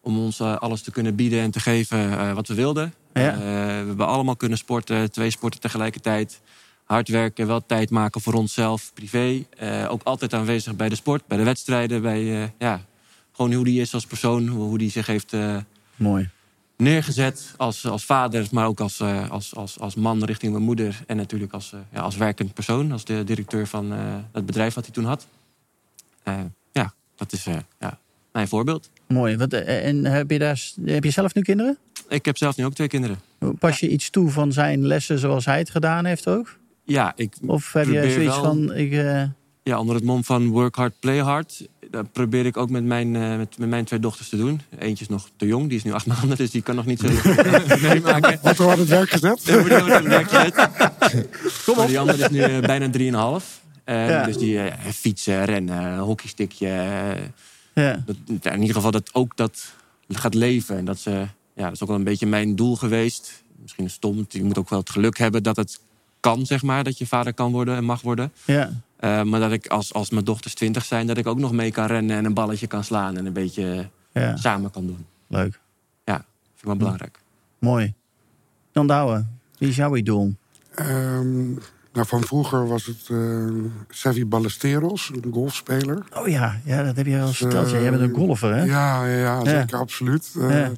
[0.00, 2.94] Om ons eh, alles te kunnen bieden en te geven wat we wilden.
[3.12, 3.36] Ja.
[3.38, 3.44] We
[3.86, 5.10] hebben allemaal kunnen sporten.
[5.10, 6.40] Twee sporten tegelijkertijd.
[6.84, 9.44] Hard werken, wel tijd maken voor onszelf, privé.
[9.88, 12.02] Ook altijd aanwezig bij de sport, bij de wedstrijden.
[12.02, 12.80] Bij, ja,
[13.32, 15.36] gewoon hoe die is als persoon, hoe die zich heeft
[15.96, 16.28] mooi.
[16.78, 21.00] Neergezet als, als vader, maar ook als, eh, als, als, als man richting mijn moeder.
[21.06, 23.98] En natuurlijk als, eh, ja, als werkend persoon, als de directeur van eh,
[24.32, 25.26] het bedrijf wat hij toen had.
[26.72, 27.44] Ja, dat is
[27.78, 27.98] ja,
[28.32, 28.90] mijn voorbeeld.
[29.06, 29.36] Mooi.
[29.36, 31.78] Wat, en heb je, daar, heb je zelf nu kinderen?
[32.08, 33.20] Ik heb zelf nu ook twee kinderen.
[33.58, 36.56] Pas je iets toe van zijn lessen zoals hij het gedaan heeft ook?
[36.84, 38.74] Ja, ik Of heb je zoiets wel- van...
[38.74, 38.92] Ik,
[39.62, 41.68] ja, onder het mom van work hard, play hard.
[41.90, 44.60] Dat probeer ik ook met mijn, eh, met, met mijn twee dochters te doen.
[44.78, 47.00] Eentje is nog te jong, die is nu acht maanden, dus die kan nog niet
[47.00, 47.08] zo
[47.80, 48.38] meemaken.
[48.42, 49.40] Wat er het werk gezet?
[49.44, 50.54] Ja, die wordt een werk gezet.
[51.76, 53.44] Maar die andere is nu eh, bijna 3,5.
[53.84, 54.24] Eh, Ja.
[54.24, 54.60] Dus die
[54.92, 56.66] fietsen, rennen, hockeystickje.
[57.74, 58.02] ja.
[58.06, 59.72] dat, ja, in ieder geval dat ook dat
[60.08, 60.76] gaat leven.
[60.76, 61.10] En dat, ze,
[61.54, 63.42] ja, dat is ook wel een beetje mijn doel geweest.
[63.62, 65.80] Misschien stom, je moet ook wel het geluk hebben dat het
[66.20, 66.84] kan, zeg maar.
[66.84, 68.32] Dat je vader kan worden en mag worden.
[68.44, 68.70] ja.
[68.98, 71.70] Eh, maar dat ik als, als mijn dochters twintig zijn, dat ik ook nog mee
[71.70, 74.36] kan rennen en een balletje kan slaan en een beetje ja.
[74.36, 75.06] samen kan doen.
[75.26, 75.60] Leuk.
[76.04, 77.20] Vind ik wel belangrijk.
[77.58, 77.94] Mooi.
[78.72, 79.24] Jan Douwe,
[79.58, 80.34] wie is jouw idool?
[80.74, 81.52] Ehm,
[81.92, 83.46] nou, van vroeger was het eh
[83.88, 86.04] Sevi Ballesteros, een golfspeler.
[86.14, 87.70] Oh ja, ja dat heb je al Dus, verteld.
[87.70, 88.62] Ja, jij bent een eh, golfer, hè?
[88.64, 89.60] Ja, ja, ja, Ja.
[89.60, 90.30] zeker, absoluut.
[90.38, 90.72] Eh, Ja.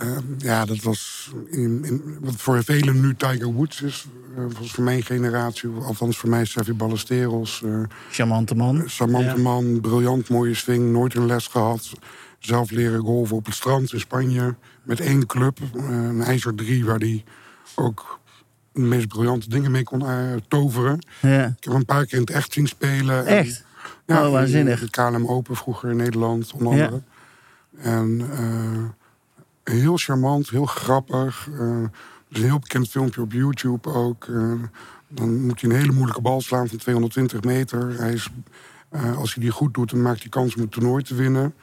[0.00, 4.06] Ehm, ja, dat was in, in, wat voor velen nu Tiger Woods is.
[4.36, 7.62] eh, was voor mijn generatie, althans voor mij Sevi Ballesteros.
[7.64, 7.80] eh
[8.10, 8.82] Charmante man.
[8.86, 9.42] charmante Ja.
[9.42, 11.90] man, briljant, mooie swing, nooit een les gehad.
[12.38, 14.54] Zelf leren golven op het strand in Spanje.
[14.82, 17.24] Met één club, eh, een ijzer 3, waar hij
[17.74, 18.18] ook
[18.72, 20.98] de meest briljante dingen mee kon eh, toveren.
[21.20, 21.44] Ja.
[21.44, 23.26] Ik heb hem een paar keer in het echt zien spelen.
[23.26, 23.64] En- Echt?
[24.06, 24.80] ja, Oh, waanzinnig.
[24.80, 26.84] De KLM Open vroeger in Nederland, onder Ja.
[26.84, 27.02] andere.
[27.76, 28.99] En eh,
[29.64, 31.48] heel charmant, heel grappig.
[31.52, 31.90] er
[32.28, 34.24] is een heel bekend filmpje op YouTube ook.
[34.24, 34.52] eh,
[35.08, 37.98] dan moet hij een hele moeilijke bal slaan van 220 meter.
[37.98, 38.28] Hij is,
[38.88, 41.54] eh, als hij die goed doet, dan maakt hij kans om het toernooi te winnen.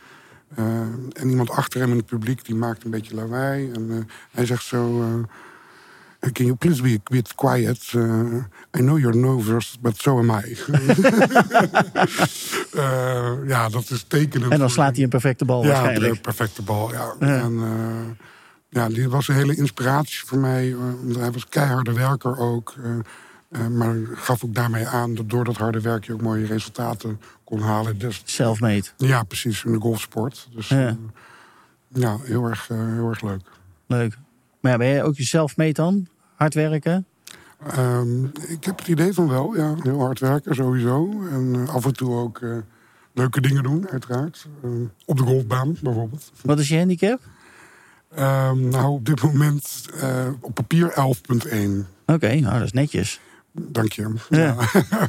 [1.13, 3.71] En iemand achter hem in het publiek, die maakt een beetje lawaai.
[3.71, 5.05] En hij zegt zo...
[6.31, 7.91] Can you please be a bit quiet?
[7.95, 8.35] Uh,
[8.77, 10.57] I know you're nervous, but so am I.
[12.73, 14.51] Eh, ja, dat is tekenend.
[14.51, 16.13] En dan slaat hij een perfecte bal ja, waarschijnlijk.
[16.13, 17.13] de perfecte bal, ja.
[17.19, 17.39] Ja.
[17.39, 18.25] En eh,
[18.69, 20.71] ja, die was een hele inspiratie voor mij.
[20.73, 22.75] eh, hij was keiharde werker ook.
[23.71, 27.59] maar gaf ook daarmee aan dat door dat harde werk je ook mooie resultaten kon
[27.61, 27.97] halen.
[27.97, 28.85] Dus, Self-made.
[28.97, 30.47] ja, precies, in de golfsport.
[30.55, 30.79] Dus Ja.
[30.79, 30.95] ja,
[31.93, 33.41] ja heel, erg, heel erg leuk.
[33.87, 34.17] Leuk.
[34.61, 36.07] Maar ja, ben jij ook jezelf mee dan?
[36.37, 37.05] Hard werken?
[37.67, 39.75] Ehm, ik heb het idee van wel, ja.
[39.81, 41.27] Heel hard werken sowieso.
[41.31, 42.57] En eh, af en toe ook eh,
[43.13, 44.47] leuke dingen doen, uiteraard.
[44.63, 44.69] Eh,
[45.05, 46.31] op de golfbaan bijvoorbeeld.
[46.41, 47.19] Wat is je handicap?
[48.15, 51.87] Ehm, nou, op dit moment eh, op papier 11.1.
[52.05, 53.19] Oké, nou dat is netjes.
[53.59, 54.13] Dank je.
[54.29, 54.55] Ja.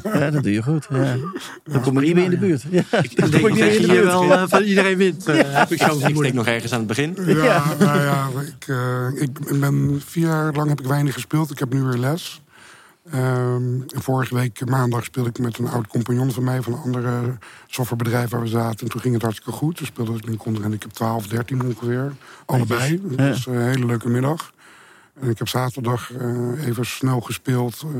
[0.05, 0.87] Ja, dat doe je goed.
[0.91, 1.17] Ja.
[1.65, 2.63] Dan kom ik niet meer in de buurt.
[2.71, 2.79] Ja.
[3.03, 4.29] Ik Dan denk kom ik nog niet meer in even de Hier buurt.
[4.29, 5.27] wel van iedereen wint.
[5.27, 6.35] eh, heb ik zo Ik steek vermoeden.
[6.35, 7.17] nog ergens aan het begin.
[7.27, 11.51] Ja, nou ja, ik, eh, ik ik ben vier jaar lang heb ik weinig gespeeld.
[11.51, 12.43] Ik heb nu weer les.
[13.11, 16.63] Ehm, en vorige week maandag speelde ik met een oud compagnon van mij...
[16.63, 18.81] van een andere softwarebedrijf waar we zaten.
[18.87, 19.77] En toen ging het hartstikke goed.
[19.77, 22.13] Toen speelden we met een ik heb 12, 13 ongeveer.
[22.47, 23.01] Allebei.
[23.17, 24.53] Was een hele leuke middag.
[25.21, 27.83] En ik heb zaterdag eh, even snel gespeeld.
[27.85, 27.91] eh,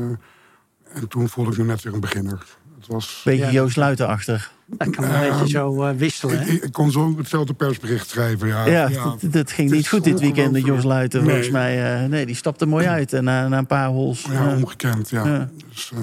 [0.93, 2.45] en toen voelde ik me net weer een beginner.
[2.79, 3.21] Het was...
[3.25, 3.51] Beetje Ja.
[3.51, 4.51] Joost Luitenachtig.
[4.65, 6.41] Dat kan een beetje zo eh, wisselen.
[6.41, 8.65] Ik, ik, ik kon zo hetzelfde persbericht schrijven, ja.
[8.65, 10.87] Ja, dat, dat ging niet goed dit weekend Jos ongelooflijk.
[10.87, 11.19] Luiten.
[11.19, 11.29] Nee.
[11.29, 13.13] Volgens mij, eh, nee, die stapte mooi uit.
[13.13, 14.21] En na, na een paar holes.
[14.21, 15.25] Ja, eh, ongekend, ja.
[15.25, 15.49] Ja.
[15.69, 16.01] Dus, eh,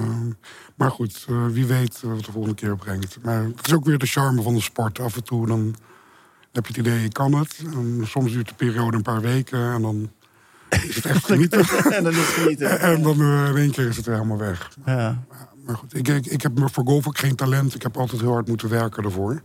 [0.75, 3.17] maar goed, eh, wie weet wat de volgende keer brengt.
[3.23, 4.99] Maar het is ook weer de charme van de sport.
[4.99, 5.75] Af en toe dan
[6.51, 7.63] heb je het idee, je kan het.
[7.73, 10.11] En soms duurt de periode een paar weken en dan
[10.69, 11.59] is het echt genieten.
[11.95, 12.79] en dan is het genieten.
[12.79, 14.71] en dan eh, in één keer is het weer helemaal weg.
[14.85, 15.23] Ja.
[15.65, 17.75] Maar goed, ik, ik, ik heb voor golf ook geen talent.
[17.75, 19.41] Ik heb altijd heel hard moeten werken daarvoor.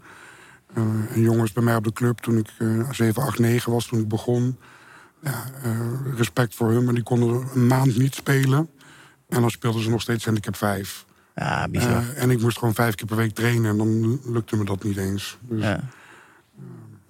[0.74, 0.82] Eh
[1.14, 4.00] en jongens bij mij op de club toen ik eh 7, 8, 9 was, toen
[4.00, 4.58] ik begon.
[5.22, 8.68] Ja, eh, respect voor hun, maar die konden een maand niet spelen.
[9.28, 11.04] En dan speelden ze nog steeds handicap 5.
[11.35, 11.90] ja, bizar.
[11.90, 14.85] Eh, en ik moest gewoon vijf keer per week trainen en dan lukte me dat
[14.85, 15.38] niet eens.
[15.40, 15.80] Dus, ja.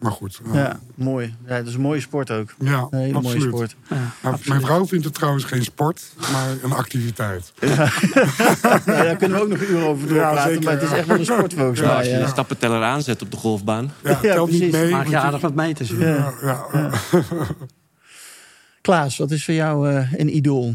[0.03, 1.35] Maar goed, eh, ja, mooi.
[1.47, 2.55] Ja, het is een mooie sport ook.
[2.59, 3.77] ja, Een hele mooie sport.
[3.89, 7.53] Ja, Nou, mijn vrouw vindt het trouwens geen sport, maar een activiteit.
[8.63, 10.43] Nou, daar kunnen we ook nog uren over doorpraten.
[10.43, 10.97] zeker, maar het is ja.
[10.97, 11.97] echt wel een sport volgens Ja, mij.
[11.97, 12.21] Als je ja.
[12.21, 13.93] de stappenteller aanzet op de golfbaan.
[14.03, 14.77] Ja, telt niet precies.
[14.77, 14.91] mee.
[14.91, 15.91] Maak je aardig wat meters.
[15.91, 15.99] Ja.
[15.99, 16.91] ja, ja, ja.
[18.81, 20.75] Klaas, wat is voor jou eh, een idool?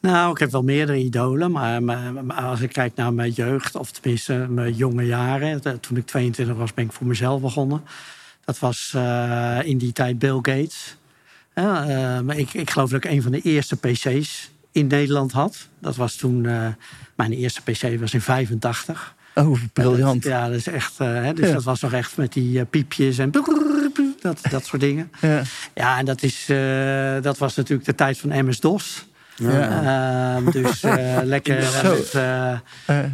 [0.00, 1.50] Nou, ik heb wel meerdere idolen.
[1.50, 5.62] Maar, maar- maar als ik kijk naar mijn jeugd, of tenminste mijn jonge jaren.
[5.62, 7.82] eh, Toen ik 22 was, ben ik voor mezelf begonnen.
[8.46, 10.96] Dat was eh, in die tijd Bill Gates.
[11.52, 11.64] Eh,
[12.20, 15.68] maar ik, ik geloof dat ik een van de eerste PC's in Nederland had.
[15.80, 16.68] Dat was toen, eh,
[17.16, 19.14] mijn eerste PC was in 85.
[19.34, 20.24] Oh, briljant.
[20.24, 20.98] Ja, dat is echt.
[20.98, 21.52] hè, dus Ja.
[21.52, 23.30] dat was nog echt met die piepjes en.
[24.20, 25.10] dat, dat soort dingen.
[25.20, 25.42] Ja.
[25.74, 26.44] Ja, en dat, is,
[27.22, 29.06] dat was natuurlijk de tijd van MS-DOS.
[29.36, 30.36] Ja.
[30.36, 31.90] Ehm, dus eh, lekker Zo.
[31.94, 32.58] met, eh, Eh,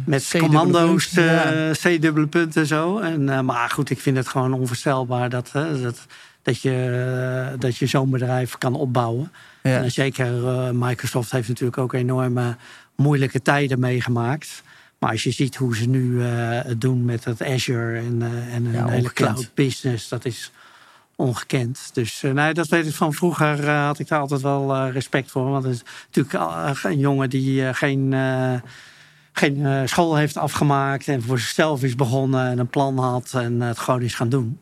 [0.05, 2.99] met commando's, eh, C-dubbele punten en zo.
[2.99, 6.05] En, eh, maar goed, ik vind het gewoon onvoorstelbaar dat, hè, dat,
[6.41, 9.31] dat, je, dat je zo'n bedrijf kan opbouwen.
[9.63, 9.83] Ja.
[9.83, 12.55] En zeker eh, Microsoft heeft natuurlijk ook enorme
[12.95, 14.63] moeilijke tijden meegemaakt.
[14.99, 16.27] Maar als je ziet hoe ze nu eh,
[16.63, 20.51] het doen met het Azure en, eh, en een Ja, hele cloud business, dat is
[21.15, 21.89] ongekend.
[21.93, 24.91] Dus eh, nee, dat weet ik van vroeger eh, had ik daar altijd wel eh,
[24.91, 25.49] respect voor.
[25.49, 28.13] Want het is natuurlijk een jongen die geen,
[29.33, 33.79] geen school heeft afgemaakt en voor zichzelf is begonnen en een plan had en het
[33.79, 34.57] gewoon is gaan doen.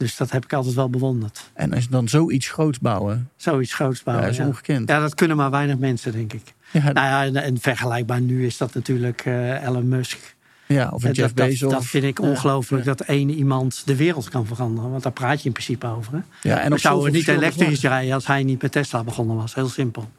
[0.00, 1.50] Dus dat heb ik altijd wel bewonderd.
[1.54, 4.26] En als je dan zoiets groots bouwen, Zoiets groots bouwen.
[4.26, 4.46] dat is ja.
[4.46, 4.88] ongekend.
[4.88, 6.54] Ja, dat kunnen maar weinig mensen, denk ik.
[6.70, 10.36] Ja, Nou ja, en, vergelijkbaar nu is dat natuurlijk eh, Elon Musk.
[10.74, 11.60] Ja, of een Eh, Jeff dat, Bezos.
[11.60, 12.28] dat, dat vind ik Ja.
[12.28, 14.90] ongelooflijk dat één iemand de wereld kan veranderen.
[14.90, 16.12] Want daar praat je in principe over.
[16.12, 16.18] Hè?
[16.48, 19.54] Ja, en zouden niet elektrisch rijden als hij niet met Tesla begonnen was.
[19.54, 20.10] Heel simpel.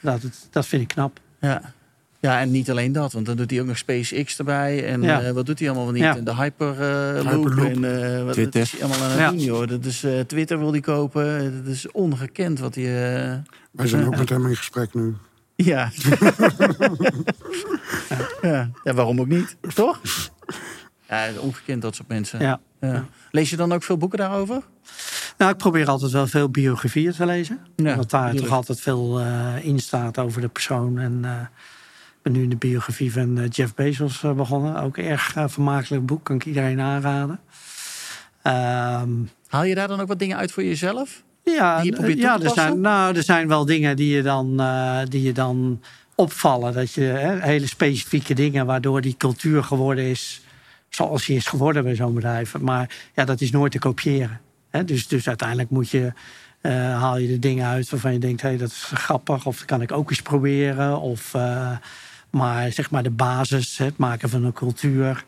[0.00, 1.20] Dat, dat vind ik knap.
[1.40, 1.72] Ja.
[2.20, 4.86] ja, en niet alleen dat, want dan doet hij ook nog SpaceX erbij.
[4.86, 5.22] En Ja.
[5.22, 6.02] eh, wat doet hij allemaal wel niet?
[6.02, 6.16] Ja.
[6.16, 7.26] En de Hyperloop.
[7.26, 7.68] Hyperloop.
[7.84, 8.60] En eh, wat Twitter.
[8.60, 9.30] is allemaal aan het Ja.
[9.30, 9.68] doen, joh.
[9.68, 11.54] Dat is, eh, Twitter wil hij kopen.
[11.64, 12.84] Dat is ongekend wat hij...
[12.84, 13.36] eh,
[13.70, 15.14] Wij zijn ook met hem in gesprek nu.
[15.64, 15.90] Ja.
[18.42, 18.70] ja.
[18.84, 19.56] ja, waarom ook niet?
[19.74, 20.00] Toch?
[21.08, 22.40] Ja, ongekend dat soort mensen.
[22.40, 22.60] Ja.
[22.80, 23.04] Ja.
[23.30, 24.62] Lees je dan ook veel boeken daarover?
[25.38, 27.60] Nou, ik probeer altijd wel veel biografieën te lezen.
[27.76, 30.98] Ja, want daar toch altijd veel eh, in staat over de persoon.
[30.98, 31.40] En eh,
[32.16, 34.80] ik ben nu in de biografie van eh, Jeff Bezos begonnen.
[34.80, 37.40] Ook een erg vermakelijk boek, kan ik iedereen aanraden.
[38.42, 39.10] Ehm,
[39.48, 41.22] Haal je daar dan ook wat dingen uit voor jezelf?
[41.50, 44.22] Ja, Die je probeert toe ja er, zijn, nou, er zijn wel dingen die je
[44.22, 45.82] dan, eh, die je dan
[46.14, 46.72] opvallen.
[46.72, 50.42] Dat je hè, hele specifieke dingen waardoor die cultuur geworden is
[50.88, 52.58] zoals die is geworden bij zo'n bedrijf.
[52.58, 54.40] Maar ja, dat is nooit te kopiëren.
[54.70, 54.84] Hè?
[54.84, 56.12] Dus, dus uiteindelijk moet je,
[56.60, 59.46] eh, haal je de dingen uit waarvan je denkt, hé, hey, dat is grappig.
[59.46, 61.00] Of dat kan ik ook eens proberen.
[61.00, 61.76] Of, eh,
[62.30, 65.24] maar zeg maar de basis, hè, het maken van een cultuur.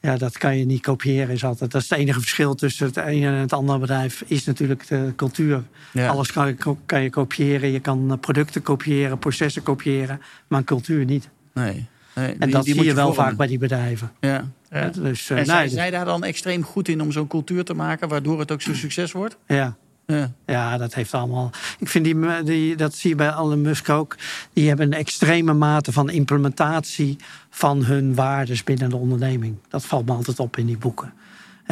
[0.00, 1.34] Ja, dat kan je niet kopiëren.
[1.34, 4.22] Is altijd, dat is het enige verschil tussen het ene en het andere bedrijf.
[4.26, 5.62] Is natuurlijk de cultuur.
[5.92, 6.08] Ja.
[6.08, 6.56] Alles kan je,
[6.86, 7.70] kan je kopiëren.
[7.70, 10.20] Je kan eh, producten kopiëren, processen kopiëren.
[10.48, 11.28] Maar een cultuur niet.
[11.54, 11.86] Nee.
[12.14, 13.24] nee En die- dat die zie je wel vormen.
[13.24, 14.12] vaak bij die bedrijven.
[14.20, 14.44] Ja.
[14.92, 17.64] Dus, eh, En nee, zijn dus- zij daar dan extreem goed in om zo'n cultuur
[17.64, 18.08] te maken...
[18.08, 19.36] waardoor het ook zo'n succes wordt?
[19.46, 19.76] ja.
[20.12, 20.32] Ja.
[20.46, 21.50] Ja, dat heeft allemaal.
[21.78, 24.16] Ik vind die, die, dat zie je bij Elon Musk ook.
[24.52, 27.16] Die hebben een extreme mate van implementatie
[27.50, 29.56] van hun waardes binnen de onderneming.
[29.68, 31.12] Dat valt me altijd op in die boeken.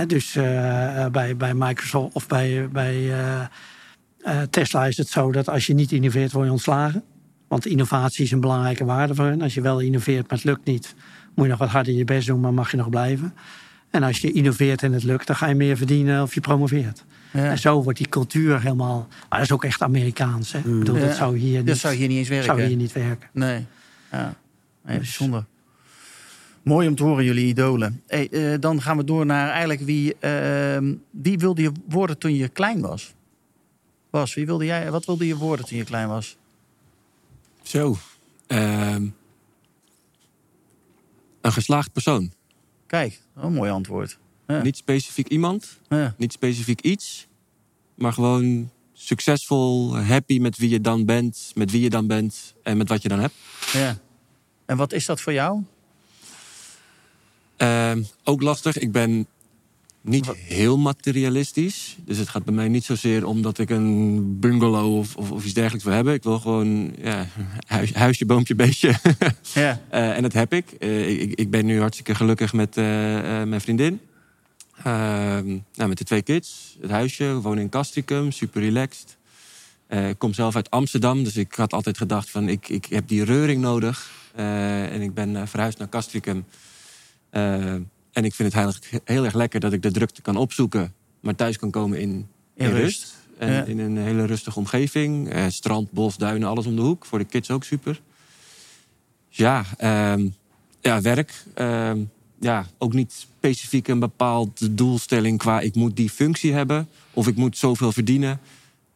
[0.06, 3.12] Dus eh, eh, bij, bij Microsoft of bij, bij
[4.18, 7.02] eh, Tesla is het zo dat als je niet innoveert, word je ontslagen.
[7.48, 9.42] Want innovatie is een belangrijke waarde voor hen.
[9.42, 10.94] Als je wel innoveert, maar het lukt niet,
[11.34, 13.34] moet je nog wat harder je best doen, maar mag je nog blijven.
[13.90, 17.04] En als je innoveert en het lukt, dan ga je meer verdienen of je promoveert.
[17.36, 17.50] Ja.
[17.50, 19.06] En zo wordt die cultuur helemaal.
[19.10, 20.52] Maar dat is ook echt Amerikaans.
[20.52, 20.58] Hè?
[20.58, 21.06] Ik bedoel, Ja.
[21.06, 22.46] dat zou hier niet, Dat zou hier niet eens werken.
[22.46, 23.28] zou hier niet werken.
[23.32, 23.66] Nee.
[24.12, 24.34] Ja.
[24.84, 25.44] Nee, Dus- bijzonder.
[26.62, 28.02] Mooi om te horen, jullie idolen.
[28.06, 32.34] Hey, eh, dan gaan we door naar eigenlijk wie, ehm, wie wilde je worden toen
[32.34, 33.14] je klein was?
[34.10, 36.36] Bas, wie wilde jij, wat wilde je worden toen je klein was?
[37.62, 37.96] Zo.
[38.46, 39.06] Ehm,
[41.40, 42.32] een geslaagd persoon.
[42.86, 44.18] Kijk, een mooi antwoord.
[44.46, 44.62] Ja.
[44.62, 46.14] Niet specifiek iemand, Ja.
[46.18, 47.25] niet specifiek iets.
[47.96, 52.76] Maar gewoon succesvol, happy met wie je dan bent, met wie je dan bent en
[52.76, 53.34] met wat je dan hebt.
[53.72, 53.98] Ja.
[54.66, 55.62] En wat is dat voor jou?
[57.56, 58.78] Ehm, ook lastig.
[58.78, 59.26] Ik ben
[60.00, 61.96] niet heel materialistisch.
[62.04, 65.44] Dus het gaat bij mij niet zozeer om dat ik een bungalow of, of, of
[65.44, 66.14] iets dergelijks wil hebben.
[66.14, 67.26] Ik wil gewoon ja,
[67.66, 68.94] huis, huisje, boompje, beestje.
[69.54, 69.80] Ja.
[69.90, 70.70] Eh, en dat heb ik.
[70.70, 71.34] Eh, ik.
[71.34, 72.84] Ik ben nu hartstikke gelukkig met eh,
[73.42, 74.00] mijn vriendin.
[74.84, 76.76] Ehm, nou, met de twee kids.
[76.80, 77.24] Het huisje.
[77.24, 78.32] We wonen in Castricum.
[78.32, 79.16] Super relaxed.
[79.86, 81.24] Eh, ik kom zelf uit Amsterdam.
[81.24, 84.10] Dus ik had altijd gedacht van ik, ik heb die reuring nodig.
[84.34, 86.44] Eh, en ik ben eh, verhuisd naar Castricum.
[87.30, 90.94] En ik vind het heel, heel erg lekker dat ik de drukte kan opzoeken.
[91.20, 92.82] Maar thuis kan komen in, In in rust.
[92.82, 93.14] rust.
[93.38, 93.64] En Ja.
[93.64, 95.30] in een hele rustige omgeving.
[95.30, 97.04] Eh, strand, bos, duinen, alles om de hoek.
[97.06, 98.00] Voor de kids ook super.
[99.28, 100.28] Ja, ehm,
[100.80, 101.44] ja werk.
[101.54, 102.00] Ehm,
[102.40, 106.88] ja, ook niet specifiek een bepaald doelstelling qua ik moet die functie hebben.
[107.12, 108.40] Of ik moet zoveel verdienen.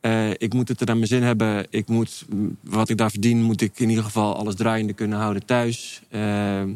[0.01, 1.67] Eh, ik moet het er naar mijn zin hebben.
[1.71, 5.19] Ik moet, mm, wat ik daar verdien, moet ik in ieder geval alles draaiende kunnen
[5.19, 6.03] houden thuis.
[6.11, 6.71] Ehm,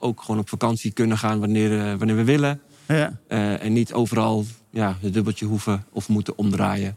[0.00, 2.60] ook gewoon op vakantie kunnen gaan wanneer, eh, wanneer we willen.
[2.88, 3.18] Ja.
[3.28, 6.96] Eh, en niet overal ja, het dubbeltje hoeven of moeten omdraaien.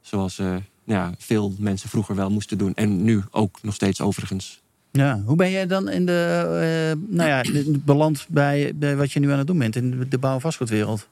[0.00, 2.74] Zoals eh, ja, veel mensen vroeger wel moesten doen.
[2.74, 4.60] En nu ook nog steeds overigens.
[4.98, 5.22] Ja.
[5.24, 6.40] Hoe ben jij dan in de,
[6.90, 10.18] eh, nou ja, beland bij, bij wat je nu aan het doen bent in de
[10.18, 11.08] bouw- en vastgoedwereld?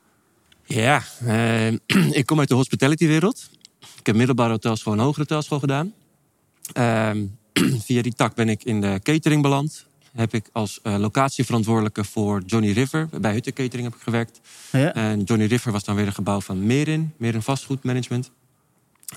[0.64, 1.72] Ja, eh,
[2.20, 3.50] ik kom uit de hospitality-wereld.
[3.98, 5.92] Ik heb middelbare hotelschool en hogere hotelschool gedaan.
[6.72, 7.24] Ehm,
[7.86, 9.86] via die tak ben ik in de catering beland.
[10.12, 13.08] Heb ik als eh, locatieverantwoordelijke voor Johnny River.
[13.20, 14.40] Bij Hutte Catering heb ik gewerkt.
[14.72, 14.94] Ja.
[14.94, 17.12] En Johnny River was dan weer een gebouw van Merin.
[17.16, 18.30] Merin Vastgoedmanagement.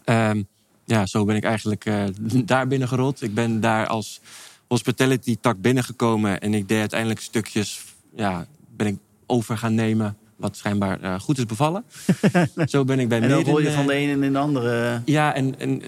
[0.03, 0.43] Ehm,
[0.86, 1.91] ja, zo ben ik eigenlijk
[2.45, 3.21] daar binnen gerold.
[3.21, 4.21] Ik ben daar als
[4.69, 6.39] hospitality tak binnengekomen.
[6.41, 7.84] En ik deed uiteindelijk stukjes...
[8.15, 11.84] Ja, ben ik over gaan nemen wat schijnbaar eh, goed is bevallen.
[12.65, 15.01] Zo ben ik bij En dan rol je eh, van de ene in de andere.
[15.05, 15.88] ja, en, en eh,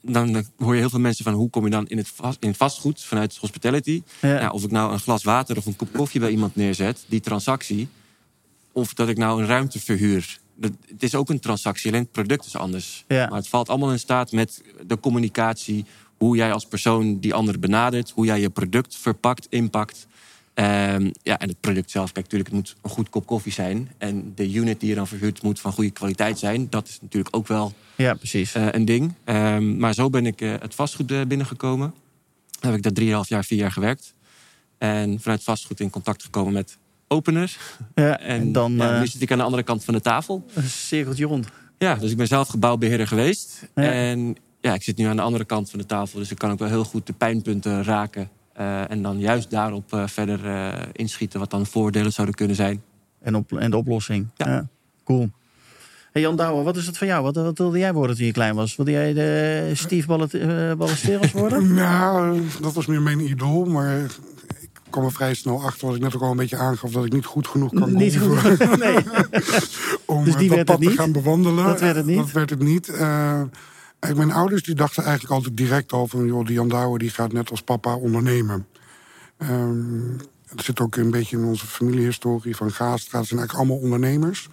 [0.00, 2.48] dan hoor je heel veel mensen van hoe kom je dan in het, vast, in
[2.48, 4.02] het vastgoed vanuit hospitality.
[4.20, 4.40] Ja.
[4.40, 7.20] Ja, of ik nou een glas water of een kop koffie bij iemand neerzet, die
[7.20, 7.88] transactie.
[8.72, 10.38] Of dat ik nou een ruimte verhuur.
[10.54, 13.04] Dat, het is ook een transactie, alleen het product is anders.
[13.08, 13.26] Ja.
[13.28, 15.84] Maar het valt allemaal in staat met de communicatie.
[16.18, 18.10] Hoe jij als persoon die ander benadert.
[18.10, 20.06] Hoe jij je product verpakt, inpakt.
[20.54, 23.90] Ehm, ja, en het product zelf, kijk, natuurlijk, het moet een goed kop koffie zijn.
[23.98, 26.66] En de unit die je dan verhuurt moet van goede kwaliteit zijn.
[26.70, 28.54] Dat is natuurlijk ook wel Ja, precies.
[28.54, 29.12] eh, een ding.
[29.24, 31.94] Ehm, maar zo ben ik eh, het vastgoed eh, binnengekomen.
[32.60, 34.14] Dan heb ik daar drieënhalf jaar, vier jaar gewerkt.
[34.78, 36.76] En vanuit vastgoed in contact gekomen met
[37.08, 37.58] openers.
[37.94, 40.46] ja, En, dan ja, eh, nu zit ik aan de andere kant van de tafel.
[40.54, 41.46] een cirkeltje rond.
[41.78, 43.68] Ja, dus ik ben zelf gebouwbeheerder geweest.
[43.74, 43.82] Ja.
[43.92, 46.18] En ja, ik zit nu aan de andere kant van de tafel.
[46.18, 48.28] Dus ik kan ook wel heel goed de pijnpunten raken.
[48.52, 52.82] eh, en dan juist daarop eh, verder eh, inschieten wat dan voordelen zouden kunnen zijn.
[53.22, 54.26] En, op, en de oplossing.
[54.36, 54.46] Ja.
[54.48, 54.66] Ja.
[55.04, 55.30] cool.
[56.12, 57.22] Hey Jan Douwer, wat is het van jou?
[57.22, 58.76] Wat, wat wilde jij worden toen je klein was?
[58.76, 61.74] Wilde jij de Steve Ballet, eh, Ballesteros worden?
[61.74, 63.96] Nou, dat was meer mijn idool, maar
[64.60, 67.04] ik kwam er vrij snel achter, wat ik net ook al een beetje aangaf, dat
[67.04, 68.42] ik niet goed genoeg kan Niet goed.
[68.78, 68.96] Nee.
[70.06, 70.98] om Dus die werd het dat pad te niet?
[70.98, 71.64] gaan bewandelen.
[71.64, 72.16] Dat werd het niet?
[72.16, 72.92] Dat werd het niet.
[74.14, 76.26] Mijn ouders die dachten eigenlijk altijd direct al van...
[76.26, 78.66] joh, die Jan Douwe die gaat net als papa ondernemen.
[79.38, 80.16] Ehm,
[80.54, 83.18] dat zit ook een beetje in onze familiehistorie van Gaastra.
[83.18, 84.48] Het zijn eigenlijk allemaal ondernemers.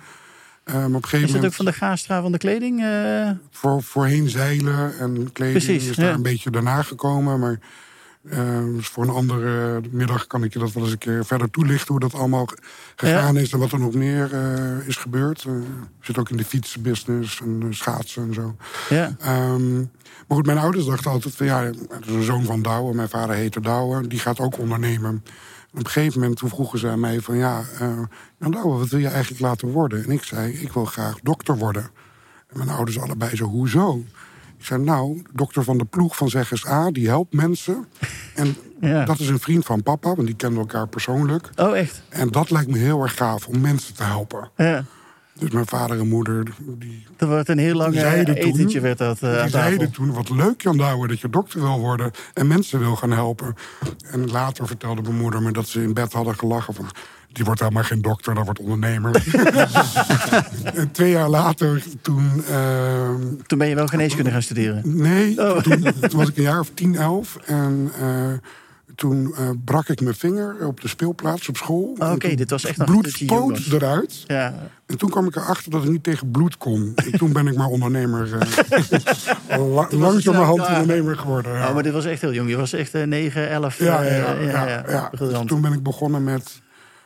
[0.65, 1.45] Maar op Is dat moment...
[1.45, 2.83] ook van de Gaastra van de kleding?
[2.83, 3.31] eh?
[3.51, 6.13] voor, voorheen zeilen en kleding Precies, is daar ja.
[6.13, 7.39] een beetje daarna gekomen.
[7.39, 7.59] Maar
[8.75, 11.87] dus voor een andere middag kan ik je dat wel eens een keer verder toelichten...
[11.87, 12.57] hoe dat allemaal ge-
[12.95, 15.43] gegaan is en wat er nog meer eh, is gebeurd.
[15.47, 15.53] Eh,
[16.01, 18.55] zit ook in de fietsenbusiness en schaatsen en zo.
[18.89, 19.15] ja.
[19.19, 19.75] Ehm,
[20.27, 22.93] maar goed, mijn ouders dachten altijd van ja, het is een zoon van Douwe.
[22.95, 25.09] Mijn vader heette Douwe, die gaat ook ondernemen.
[25.71, 27.63] En op een gegeven moment toen vroegen ze aan mij van ja,
[28.39, 30.03] Jan Douwe, wat wil je eigenlijk laten worden?
[30.03, 31.83] En ik zei, ik wil graag dokter worden.
[32.47, 34.03] En mijn ouders allebei zo, hoezo?
[34.65, 37.85] Ik zei, nou, dokter van de ploeg van Zeggens A, die helpt mensen.
[38.35, 39.05] En Ja.
[39.05, 41.49] dat is een vriend van papa, want die kenden elkaar persoonlijk.
[41.55, 42.01] Oh, echt?
[42.09, 44.49] En dat lijkt me heel erg gaaf om mensen te helpen.
[44.57, 44.83] Ja.
[45.39, 46.43] Dus mijn vader en moeder,
[46.79, 50.13] die Dat wordt een heel lang eh, toen- etentje werd dat eh, die zeiden toen,
[50.13, 53.55] wat leuk Jan Douwe dat je dokter wil worden en mensen wil gaan helpen.
[54.11, 56.85] En later vertelde mijn moeder me dat ze in bed hadden gelachen van...
[57.35, 59.23] die wordt helemaal geen dokter, dat wordt ondernemer.
[60.73, 62.43] en twee jaar later, toen...
[62.49, 64.81] ehm, Toen ben je wel geneeskunde gaan studeren.
[65.01, 65.61] nee, Oh.
[65.61, 67.37] toen, toen was ik een jaar of tien, elf.
[67.45, 68.33] En eh,
[68.95, 71.95] toen eh, brak ik mijn vinger op de speelplaats op school.
[71.99, 74.23] Oh, En Oké, dit was echt nog bloed spoot eruit.
[74.27, 74.53] Ja.
[74.85, 76.91] En toen kwam ik erachter dat ik niet tegen bloed kon.
[76.95, 78.29] En toen ben ik maar ondernemer.
[79.47, 81.53] eh, la- langzamerhand ondernemer geworden.
[81.53, 81.67] Ja.
[81.67, 82.49] Oh, maar dit was echt heel jong.
[82.49, 83.79] Je was echt eh, 9, 11.
[83.79, 85.11] ja, ja, ja, ja, ja.
[85.17, 86.61] Dus toen ben ik begonnen met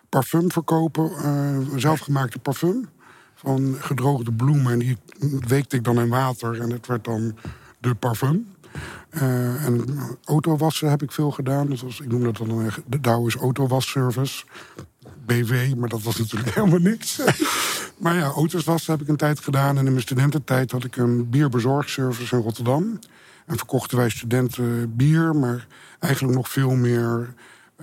[0.10, 1.12] parfum verkopen.
[1.12, 2.89] eh, zelfgemaakte parfum.
[3.36, 4.72] Van gedroogde bloemen.
[4.72, 4.98] En die
[5.48, 6.62] weekte ik dan in water.
[6.62, 7.36] En het werd dan
[7.80, 8.48] de parfum.
[9.10, 11.69] Eh, en autowassen heb ik veel gedaan.
[11.69, 14.45] Dat was, ik noem dat dan eh, de Douwes Autowasservice.
[15.26, 17.22] BV, maar dat was natuurlijk helemaal niks.
[18.04, 19.78] maar ja, auto's wassen heb ik een tijd gedaan.
[19.78, 23.00] En in mijn studententijd had ik een bierbezorgservice in Rotterdam.
[23.45, 25.67] En verkochten wij studenten bier, maar
[26.00, 27.34] eigenlijk nog veel meer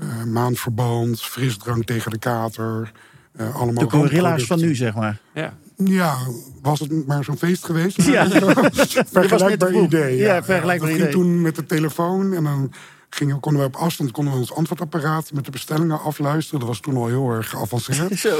[0.00, 2.92] eh, maandverband, frisdrank tegen de kater.
[3.36, 5.20] eh allemaal De gorilla's van nu, zeg maar.
[5.34, 5.54] Ja.
[5.84, 6.16] Ja,
[6.62, 8.02] was het maar zo'n feest geweest?
[8.02, 8.24] Ja.
[8.28, 10.16] Dat was net Vergelijkbaar idee.
[10.16, 11.12] Ja, vergelijkbaar dat ging idee.
[11.12, 12.72] toen met de telefoon en dan
[13.10, 16.60] gingen, konden we op afstand konden we ons antwoordapparaat met de bestellingen afluisteren.
[16.60, 18.18] Dat was toen al heel erg geavanceerd.
[18.26, 18.38] Zo.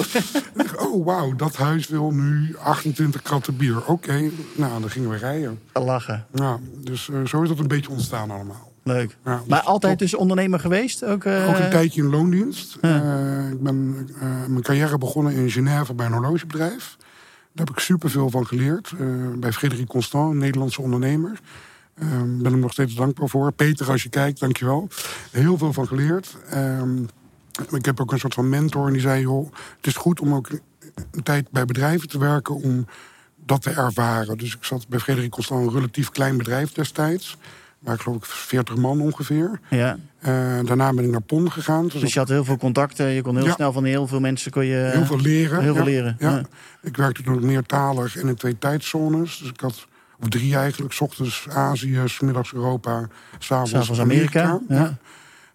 [0.78, 3.86] oh, wauw, dat huis wil nu 28 kratten bier.
[3.86, 5.60] Oké, nou, dan gingen we rijden.
[5.72, 6.26] Lachen.
[6.34, 8.65] Ja, dus eh, zo is dat een beetje ontstaan allemaal.
[8.86, 9.16] Leuk.
[9.24, 11.04] Ja, dus Maar altijd dus ondernemer geweest?
[11.04, 12.78] Ook, eh, Ook een tijdje in loondienst.
[12.80, 16.96] Eh, ik ben eh, mijn carrière begonnen in Genève bij een horlogebedrijf.
[17.52, 18.92] Daar heb ik superveel van geleerd.
[19.36, 21.40] Bij Frederik Constant, een Nederlandse ondernemer.
[22.00, 23.52] Ik ben hem nog steeds dankbaar voor.
[23.52, 24.88] Peter, als je kijkt, dankjewel.
[25.30, 26.36] Heel veel van geleerd.
[26.50, 27.02] Ehm,
[27.70, 29.20] ik heb ook een soort van mentor en die zei...
[29.20, 30.48] joh, het is goed om ook
[31.10, 32.54] een tijd bij bedrijven te werken...
[32.54, 32.86] om
[33.46, 34.38] dat te ervaren.
[34.38, 37.36] Dus ik zat bij Frederik Constant, een relatief klein bedrijf destijds.
[37.86, 39.60] Waar ik geloof ik 40 man ongeveer.
[39.70, 39.98] Ja.
[40.18, 40.32] Eh,
[40.64, 41.86] daarna ben ik naar PON gegaan.
[41.88, 43.06] Dus je had heel veel contacten.
[43.06, 43.52] Je kon heel Ja.
[43.52, 44.90] snel van heel veel mensen kon je...
[44.92, 45.62] heel veel leren.
[45.62, 45.90] heel veel ja.
[45.90, 46.30] leren, Ja.
[46.30, 46.42] ja.
[46.82, 49.38] Ik werkte toen ook meertalig en in twee tijdzones.
[49.38, 49.86] Dus ik had,
[50.20, 54.42] of drie eigenlijk, 's ochtends Azië, 's middags Europa, s'avonds Amerika.
[54.42, 54.60] Amerika.
[54.74, 54.98] Ja.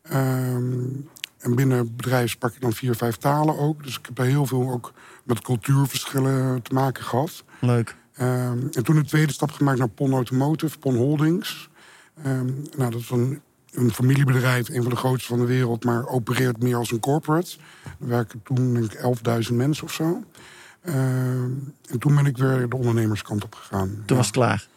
[0.02, 0.74] Ehm,
[1.40, 3.84] en binnen het bedrijf sprak ik dan vier, vijf talen ook.
[3.84, 7.44] Dus ik heb daar heel veel ook met cultuurverschillen te maken gehad.
[7.60, 7.96] Leuk.
[8.14, 11.70] Ehm, en toen een tweede stap gemaakt naar PON Automotive, PON Holdings.
[12.24, 12.46] Ehm,
[12.78, 16.64] nou, dat is een, een familiebedrijf, een van de grootste van de wereld, maar opereert
[16.64, 17.58] meer als een corporate.
[18.00, 19.00] Er werken toen denk ik
[19.50, 20.24] 11.000 mensen of zo.
[20.82, 21.52] Ehm,
[21.90, 23.88] en toen ben ik weer de ondernemerskant op gegaan.
[23.88, 24.16] Toen ja.
[24.16, 24.68] was het klaar.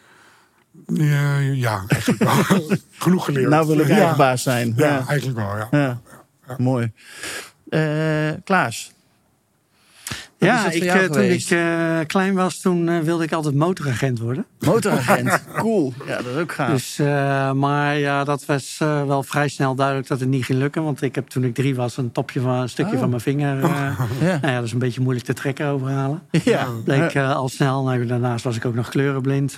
[0.87, 2.61] Ja, ja, eigenlijk wel.
[2.99, 3.49] Genoeg geleerd.
[3.49, 3.97] Nou wil ik ja.
[3.97, 4.73] eigen baas zijn.
[4.77, 5.07] Ja, Ja.
[5.07, 5.69] eigenlijk wel, ja.
[5.71, 6.01] Ja.
[6.59, 6.93] Mooi.
[7.69, 8.93] Eh, Klaas.
[10.45, 11.51] Ja, ik, eh, toen geweest?
[11.51, 14.47] ik eh, klein was, toen eh, wilde ik altijd motoragent worden.
[14.59, 15.45] Motoragent.
[15.59, 15.93] cool.
[16.07, 16.71] Ja, dat is ook gaaf.
[16.71, 16.97] Dus,
[17.57, 20.83] maar ja, dat was wel vrij snel duidelijk dat het niet ging lukken.
[20.85, 22.99] Want ik heb toen ik drie was een topje van een stukje Oh.
[23.01, 23.63] van mijn vinger.
[23.65, 23.71] eh,
[24.21, 24.39] ja.
[24.41, 26.23] nou ja, dat is een beetje moeilijk te trekken overhalen.
[26.45, 26.67] ja.
[26.85, 27.83] Bleek al snel.
[27.85, 29.57] Nou, daarnaast was ik ook nog kleurenblind.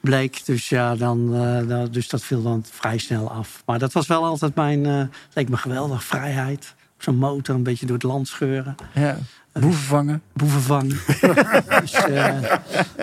[0.00, 0.46] bleek.
[0.46, 1.30] Dus ja, dan,
[1.68, 3.62] dan- dus dat viel dan vrij snel af.
[3.66, 5.10] Maar dat was wel altijd mijn.
[5.32, 6.04] leek me geweldig.
[6.04, 6.74] Vrijheid.
[6.98, 8.74] Zo'n motor, een beetje door het land scheuren.
[8.94, 9.16] ja.
[9.60, 10.22] Boeven vangen.
[10.32, 11.00] Boeven vangen.
[11.80, 12.40] dus, eh,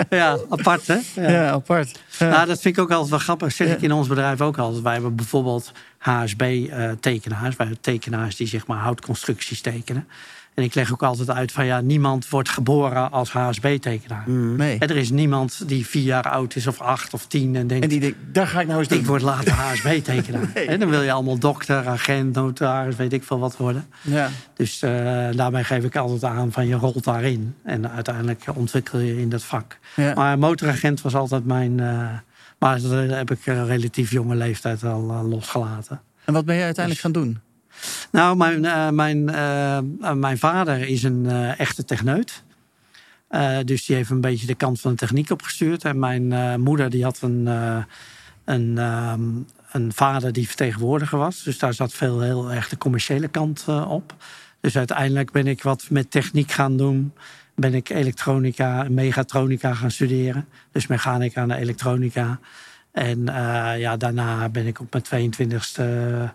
[0.10, 0.98] ja, apart hè?
[1.16, 2.00] Ja, apart.
[2.18, 2.30] Ja.
[2.30, 3.52] Nou, dat vind ik ook altijd wel grappig.
[3.52, 4.84] Zeg ik in ons bedrijf ook altijd.
[4.84, 7.56] Wij hebben bijvoorbeeld HSB-tekenaars.
[7.56, 10.08] wij hebben tekenaars die zeg maar houtconstructies tekenen.
[10.56, 14.30] En ik leg ook altijd uit van ja, niemand wordt geboren als HSB-tekenaar.
[14.30, 14.80] nee.
[14.80, 17.84] Er is niemand die vier jaar oud is of acht of tien en denkt...
[17.84, 19.00] En die denkt, daar ga ik nou eens doen.
[19.00, 20.54] ik word later HSB-tekenaar.
[20.54, 23.88] En Dan wil je allemaal dokter, agent, notaris, weet ik veel wat worden.
[24.02, 24.30] Ja.
[24.56, 24.92] Dus eh,
[25.32, 27.56] daarmee geef ik altijd aan van je rolt daarin.
[27.64, 29.78] En uiteindelijk ontwikkel je in dat vak.
[29.96, 30.14] Ja.
[30.14, 31.80] Maar motoragent was altijd mijn...
[31.80, 32.10] eh,
[32.60, 36.02] maar dat heb ik eh, relatief jonge leeftijd al losgelaten.
[36.26, 37.40] En wat ben je uiteindelijk gaan doen?
[38.12, 42.44] Nou, mijn, eh, mijn, eh, eh, mijn vader is een echte techneut.
[43.66, 45.84] Dus die heeft een beetje de kant van de techniek opgestuurd.
[45.84, 47.46] En mijn moeder die had een,
[48.46, 49.22] een, ehm,
[49.72, 51.44] een vader die vertegenwoordiger was.
[51.44, 54.14] Dus daar zat veel heel erg de commerciële kant op.
[54.60, 57.14] Dus uiteindelijk ben ik wat met techniek gaan doen.
[57.56, 60.48] Ben ik elektronica, megatronica gaan studeren.
[60.72, 62.40] Dus mechanica en elektronica.
[62.92, 63.24] En
[63.78, 66.34] ja, daarna ben ik op mijn 22e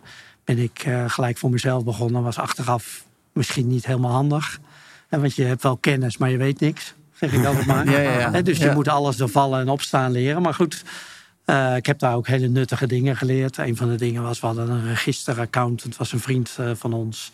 [0.55, 2.23] ben ik eh, gelijk voor mezelf begonnen.
[2.23, 4.61] Was achteraf misschien niet helemaal handig.
[5.09, 6.95] Eh, want je hebt wel kennis, maar je weet niks.
[7.13, 7.85] Zeg ik altijd maar.
[7.91, 8.33] Ja, ja, ja.
[8.33, 10.43] Eh, Dus je moet alles er vallen en opstaan leren.
[10.43, 10.85] Maar goed,
[11.77, 13.59] ik heb daar ook hele nuttige dingen geleerd.
[13.59, 15.97] Een van de dingen was, we hadden een registeraccountant.
[15.97, 17.33] was een vriend van ons.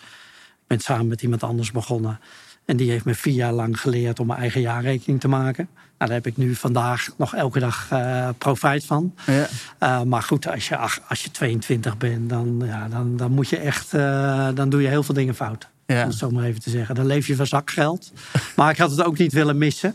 [0.60, 2.20] Ik ben samen met iemand anders begonnen.
[2.66, 5.68] En die heeft me vier jaar lang geleerd om mijn eigen jaarrekening te maken.
[5.74, 9.14] Nou, daar heb ik nu vandaag nog elke dag eh, profijt van.
[9.26, 9.46] Ja.
[9.80, 13.48] Uh, maar goed, als je, ach, als je 22 bent, dan, ja, dan, dan moet
[13.48, 13.94] je echt.
[13.94, 15.68] Uh, dan doe je heel veel dingen fout.
[15.86, 16.02] Ja.
[16.02, 16.94] Om het zo maar even te zeggen.
[16.94, 18.12] Dan leef je van zakgeld.
[18.56, 19.94] maar ik had het ook niet willen missen.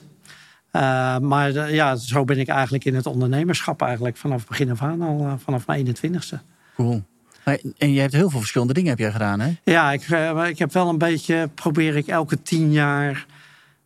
[0.73, 4.71] Uh, maar uh, ja, zo ben ik eigenlijk in het ondernemerschap eigenlijk vanaf het begin
[4.71, 6.37] af aan al, uh, vanaf mijn 21ste.
[6.75, 7.03] Cool.
[7.77, 9.55] En je hebt heel veel verschillende dingen heb jij gedaan, hè?
[9.63, 13.25] Ja, ik, uh, ik heb wel een beetje, probeer ik elke tien jaar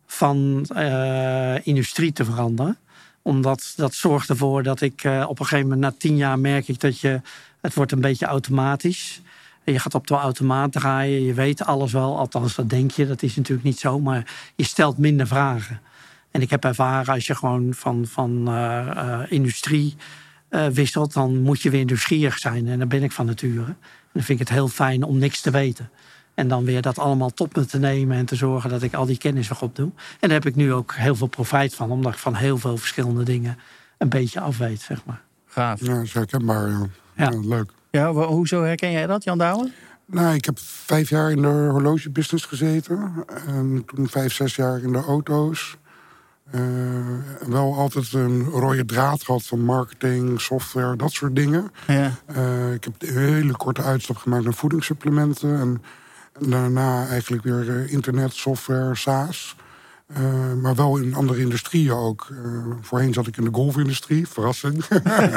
[0.06, 2.78] van uh, industrie te veranderen.
[3.22, 6.68] Omdat dat zorgt ervoor dat ik uh, op een gegeven moment na tien jaar merk
[6.68, 7.20] ik dat je,
[7.60, 9.20] het wordt een beetje automatisch.
[9.64, 13.22] Je gaat op de automaat draaien, je weet alles wel, althans dat denk je, dat
[13.22, 15.80] is natuurlijk niet zo, maar je stelt minder vragen.
[16.30, 18.54] En ik heb ervaren als je gewoon van, van
[19.28, 19.96] industrie
[20.50, 22.68] uh, wisselt, dan moet je weer nieuwsgierig zijn.
[22.68, 23.64] En daar ben ik van nature.
[23.64, 23.76] En
[24.12, 25.90] dan vind ik het heel fijn om niks te weten.
[26.34, 29.06] En dan weer dat allemaal tot me te nemen en te zorgen dat ik al
[29.06, 29.90] die kennis weer opdoe.
[30.20, 32.76] En daar heb ik nu ook heel veel profijt van, omdat ik van heel veel
[32.76, 33.58] verschillende dingen
[33.98, 35.22] een beetje af weet, zeg maar.
[35.46, 35.80] Gaaf.
[35.80, 36.68] Ja, dat is herkenbaar.
[36.68, 36.86] Ja.
[37.14, 37.30] Ja.
[37.30, 37.70] ja leuk.
[37.90, 39.72] Ja, hoezo herken jij dat, Jan Douwen?
[40.06, 43.24] Nou, ik heb vijf jaar in de horlogebusiness gezeten.
[43.46, 45.76] En toen vijf, zes jaar in de auto's.
[46.54, 46.60] Uh,
[47.48, 51.70] wel altijd een rode draad gehad van marketing, software, dat soort dingen.
[51.86, 52.12] Ja.
[52.36, 55.58] Uh, ik heb een hele korte uitstap gemaakt naar voedingssupplementen.
[55.58, 55.82] En,
[56.40, 59.56] en daarna eigenlijk weer uh, internet, software, SaaS.
[60.16, 62.28] Uh, maar wel in andere industrieën ook.
[62.80, 64.84] voorheen zat ik in de golfindustrie, verrassing.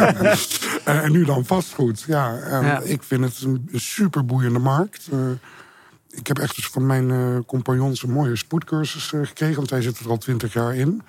[0.86, 2.04] en nu dan vastgoed.
[2.08, 5.10] Ja, ja, ik vind het een super boeiende markt
[6.10, 9.82] ik heb echt dus van mijn uh, compagnons een mooie spoedcursus uh, gekregen, want wij
[9.82, 11.02] zitten er al twintig jaar in.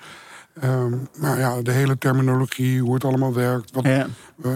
[0.63, 3.71] Um, maar ja, de hele terminologie, hoe het allemaal werkt.
[3.71, 4.07] Wat, ja.
[4.45, 4.51] uh,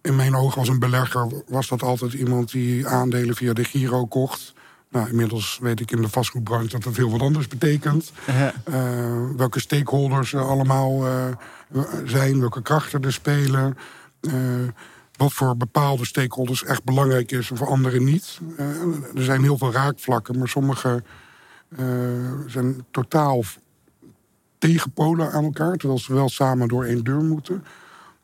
[0.00, 4.06] in mijn ogen als een belegger was dat altijd iemand die aandelen via de Giro
[4.06, 4.54] kocht.
[4.88, 8.12] Nou, inmiddels weet ik in de vastgoedbranche dat dat heel wat anders betekent.
[8.26, 8.52] Ja.
[9.36, 11.04] welke stakeholders er allemaal
[12.04, 13.76] zijn, welke krachten er spelen.
[15.20, 18.38] Wat voor bepaalde stakeholders echt belangrijk is en voor anderen niet.
[18.56, 18.66] Eh,
[19.16, 21.02] er zijn heel veel raakvlakken, maar sommige
[21.76, 21.84] eh,
[22.46, 23.42] zijn totaal
[24.58, 27.64] tegenpolen aan elkaar, terwijl ze wel samen door één deur moeten.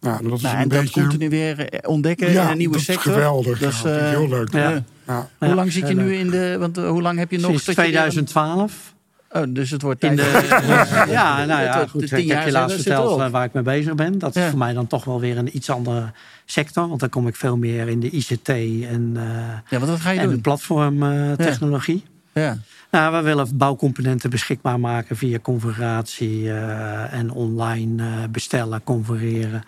[0.01, 1.01] Nou, dat is Nou, een en dat beetje.
[1.01, 3.07] continu weer eh, ontdekken ja, in een nieuwe dat sector.
[3.07, 3.59] is geweldig.
[3.59, 4.53] Dat is, ja, dat vind ik eh, heel leuk.
[4.53, 4.71] ja.
[4.71, 4.85] Ja.
[5.07, 5.29] Ja.
[5.47, 6.57] Hoe lang zit je nu in de...
[6.59, 7.47] Want hoe lang heb je nog...
[7.51, 8.95] Sinds tot je weer- 2012.
[9.37, 10.49] Oh, dus het wordt In tijd.
[10.49, 12.07] de, ja, nou ja, goed.
[12.09, 14.19] tien jaar heb je zijn, laatst verteld waar ik mee bezig ben.
[14.19, 14.49] Dat is Ja.
[14.49, 16.13] voor mij dan toch wel weer een iets andere
[16.45, 16.89] sector.
[16.89, 20.19] Want dan kom ik veel meer in de ICT en, eh Ja, wat ga je
[20.21, 20.41] en de doen?
[20.41, 22.05] platformtechnologie.
[22.33, 22.59] Ja.
[22.91, 29.63] Nou, we willen bouwcomponenten beschikbaar maken via configuratie eh, en online eh, bestellen, configureren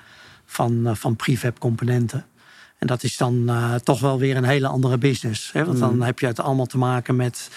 [0.46, 2.24] van, van prefab componenten.
[2.78, 3.50] En dat is dan
[3.82, 5.52] toch wel weer een hele andere business.
[5.52, 5.64] Hè?
[5.64, 7.50] Want dan heb je het allemaal te maken met,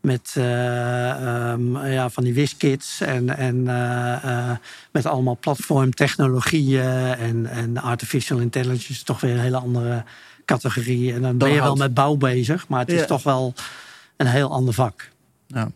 [0.00, 1.10] met eh,
[1.50, 4.56] ehm, ja, van die WIS-kits en, en eh, eh,
[4.92, 8.90] met allemaal platformtechnologieën en, en artificial intelligence.
[8.92, 10.04] is Toch weer een hele andere
[10.44, 11.12] categorie.
[11.12, 13.00] En dan ben je wel met bouw bezig, maar het Ja.
[13.00, 13.54] is toch wel
[14.16, 15.10] een heel ander vak.
[15.46, 15.70] Ja.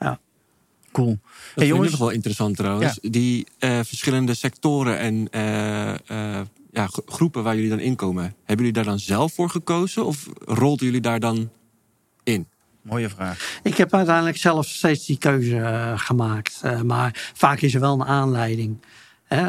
[0.00, 0.18] Ja.
[0.92, 1.06] Cool.
[1.08, 1.90] Dat Hey, vind ik jongens.
[1.90, 2.98] nog wel interessant trouwens.
[3.02, 5.90] Die eh, verschillende sectoren en eh,
[6.38, 8.22] eh, ja, gro- groepen waar jullie dan in komen.
[8.22, 10.06] Hebben jullie daar dan zelf voor gekozen?
[10.06, 11.50] Of rolden jullie daar dan
[12.22, 12.46] in?
[12.82, 13.58] Mooie vraag.
[13.62, 16.58] Ik heb uiteindelijk zelf steeds die keuze eh, gemaakt.
[16.62, 18.76] Eh, maar vaak is er wel een aanleiding.
[19.24, 19.46] Hè?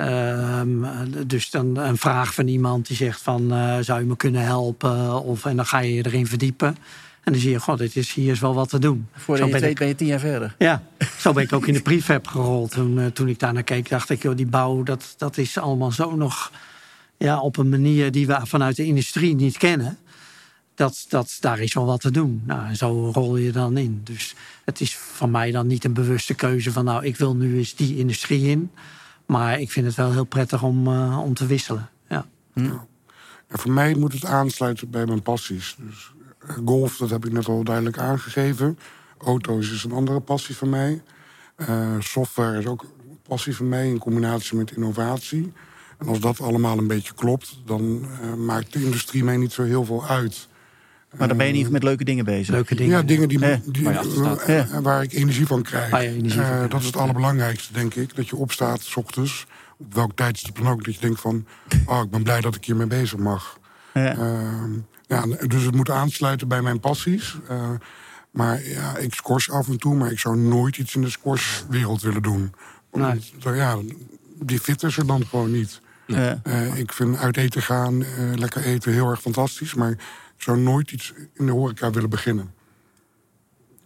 [0.60, 0.84] Ehm,
[1.28, 3.54] dus dan een vraag van iemand die zegt van...
[3.54, 5.24] eh, zou je me kunnen helpen?
[5.24, 6.78] Of, en dan ga je je erin verdiepen.
[7.24, 9.08] En dan zie je, god, dit is, hier is wel wat te doen.
[9.26, 10.56] Zo je weet ik- ben je tien jaar verder.
[10.58, 10.84] Ja,
[11.20, 12.72] zo ben ik ook in de prefab gerold.
[12.72, 15.58] Toen, eh, toen ik daar naar keek, dacht ik, joh, die bouw, dat, dat is
[15.58, 16.52] allemaal zo nog
[17.18, 19.98] ja, op een manier die we vanuit de industrie niet kennen.
[20.82, 22.42] Dat, dat, daar is wel wat te doen.
[22.46, 24.02] Nou, zo rol je dan in.
[24.04, 27.58] Dus het is van mij dan niet een bewuste keuze van, nou, ik wil nu
[27.58, 28.72] eens die industrie in.
[29.26, 31.90] Maar ik vind het wel heel prettig om, eh, om te wisselen.
[32.10, 32.26] Ja.
[32.54, 32.88] En
[33.48, 35.76] voor mij moet het aansluiten bij mijn passies.
[35.80, 38.80] Dus eh, golf, dat heb ik net al duidelijk aangegeven.
[39.18, 41.02] Auto's is een andere passie van mij.
[41.56, 45.54] Eh, software is ook een passie van mij in combinatie met innovatie.
[45.98, 48.06] En als dat allemaal een beetje klopt, dan
[48.46, 50.50] maakt de industrie mij niet zo heel veel uit.
[51.18, 52.54] Maar dan ben je niet met leuke dingen bezig.
[52.54, 52.98] Leuke dingen.
[52.98, 53.60] Ja, dingen die, Ja.
[53.66, 55.90] die, eh, eh, waar ik energie van krijg.
[55.90, 56.72] Waar je energie van Eh, krijgt.
[56.72, 58.16] dat is het allerbelangrijkste, denk ik.
[58.16, 59.46] Dat je opstaat, s ochtends,
[59.78, 60.84] op welk tijdstip dan ook.
[60.86, 61.46] Dat je denkt van,
[61.86, 63.60] oh, ik ben blij dat ik hiermee bezig mag.
[63.94, 64.16] Ja.
[64.16, 64.72] Ehm,
[65.08, 67.38] ja, dus het moet aansluiten bij mijn passies.
[67.48, 67.70] Eh,
[68.32, 72.02] maar ja, ik squash af en toe, maar ik zou nooit iets in de squashwereld
[72.02, 72.54] willen doen.
[72.92, 73.78] Omdat, ja,
[74.40, 75.82] die fit is er dan gewoon niet.
[76.08, 76.40] Ja.
[76.44, 79.74] Eh, ik vind uit eten gaan, eh, lekker eten heel erg fantastisch.
[79.74, 79.96] Maar
[80.44, 82.54] zou nooit iets in de horeca willen beginnen.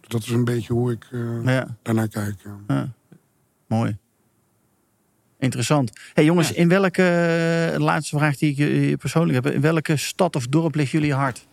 [0.00, 1.76] Dat is een beetje hoe ik eh, Ja.
[1.82, 2.34] daarnaar kijk.
[2.44, 2.58] ja.
[2.74, 2.92] Ja.
[3.66, 3.96] Mooi.
[5.38, 5.92] Interessant.
[6.14, 7.02] Hey jongens, in welke,
[7.72, 8.58] eh, laatste vraag die ik
[8.90, 9.54] eh, persoonlijk heb.
[9.54, 11.46] In welke stad of dorp ligt jullie hart?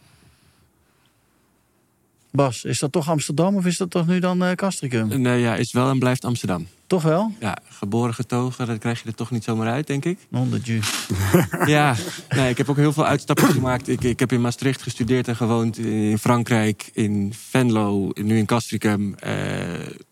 [2.32, 5.22] Bas, is dat toch Amsterdam of is dat toch nu dan eh Castricum?
[5.22, 6.68] Nee, ja, is wel en blijft Amsterdam.
[6.94, 7.32] Toch wel?
[7.40, 10.20] Ja, geboren getogen, dat krijg je er toch niet zomaar uit, denk ik.
[10.32, 10.80] 100 ju.
[11.66, 11.96] Ja,
[12.30, 13.88] nee, ik heb ook heel veel uitstapjes gemaakt.
[13.88, 15.78] Ik, ik heb in Maastricht gestudeerd en gewoond.
[15.78, 19.16] In Frankrijk, in Venlo, nu in Castricum.
[19.16, 19.34] Eh,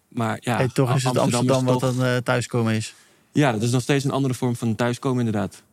[0.07, 2.95] maar ja, Hey, toch is het Amsterdam, is wat dan eh, thuiskomen is.
[3.31, 5.63] Ja, dat is nog steeds een andere vorm van thuiskomen, inderdaad.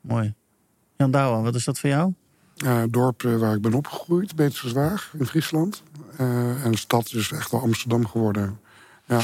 [0.00, 0.34] Mooi.
[0.96, 2.12] Jan Douwen, wat is dat voor jou?
[2.56, 5.82] Eh, het dorp eh, waar ik ben opgegroeid, Beterswaag in Friesland.
[6.16, 8.60] Eh, en de stad is echt wel Amsterdam geworden.
[9.06, 9.20] Ja.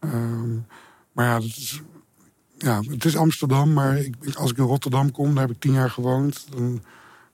[0.00, 0.54] Ehm,
[1.12, 1.82] maar ja, het is,
[2.58, 5.72] ja, het is Amsterdam, maar ik, als ik in Rotterdam kom, daar heb ik tien
[5.72, 6.46] jaar gewoond.
[6.50, 6.82] Dan,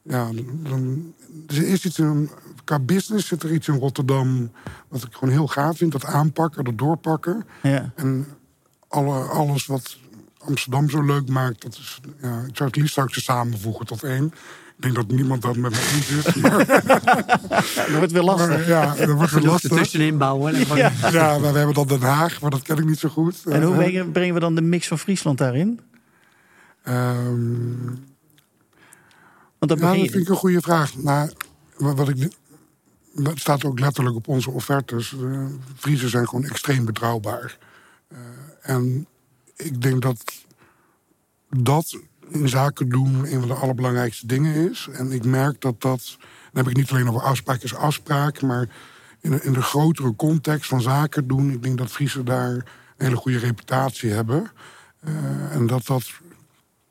[0.02, 0.30] ja,
[0.62, 1.12] dan,
[1.46, 2.30] er is iets in,
[2.64, 4.50] qua business zit er iets in Rotterdam
[4.88, 5.92] wat ik gewoon heel gaaf vind.
[5.92, 7.44] Dat aanpakken, dat doorpakken.
[7.62, 7.92] Ja.
[7.94, 8.26] En
[8.88, 9.98] alle, alles wat
[10.38, 14.32] Amsterdam zo leuk maakt, dat is, ja, ik zou het liefst ze samenvoegen tot één.
[14.82, 16.34] Ik denk dat niemand dat met me eens is.
[16.34, 16.66] Maar,
[17.76, 18.48] Dat wordt weer lastig.
[18.48, 19.70] maar ja, dat wordt weer Er lastig.
[19.76, 20.54] tussenin bouwen.
[20.54, 20.92] En Ja.
[21.12, 23.42] Ja, maar we hebben dan Den Haag, maar dat ken ik niet zo goed.
[23.44, 25.80] En hoe Eh, brengen, brengen we dan de mix van Friesland daarin?
[26.82, 27.84] ehm,
[29.58, 30.96] Want dan ja, begin dat vind ik een goede vraag.
[30.96, 31.30] Nou,
[31.76, 32.28] wat ik,
[33.14, 35.12] dat staat ook letterlijk op onze offertes.
[35.12, 37.58] Uh, Friesen zijn gewoon extreem betrouwbaar.
[38.08, 38.18] Eh,
[38.62, 39.06] en
[39.56, 40.22] ik denk dat
[41.50, 41.98] dat
[42.32, 44.88] in zaken doen een van de allerbelangrijkste dingen is.
[44.92, 46.16] En ik merk dat dat.
[46.52, 48.68] Dan heb ik niet alleen over afspraak is afspraak, maar
[49.20, 51.50] in de, in de grotere context van zaken doen.
[51.50, 52.64] Ik denk dat Friesen daar een
[52.96, 54.50] hele goede reputatie hebben.
[55.00, 56.04] Eh, en dat dat.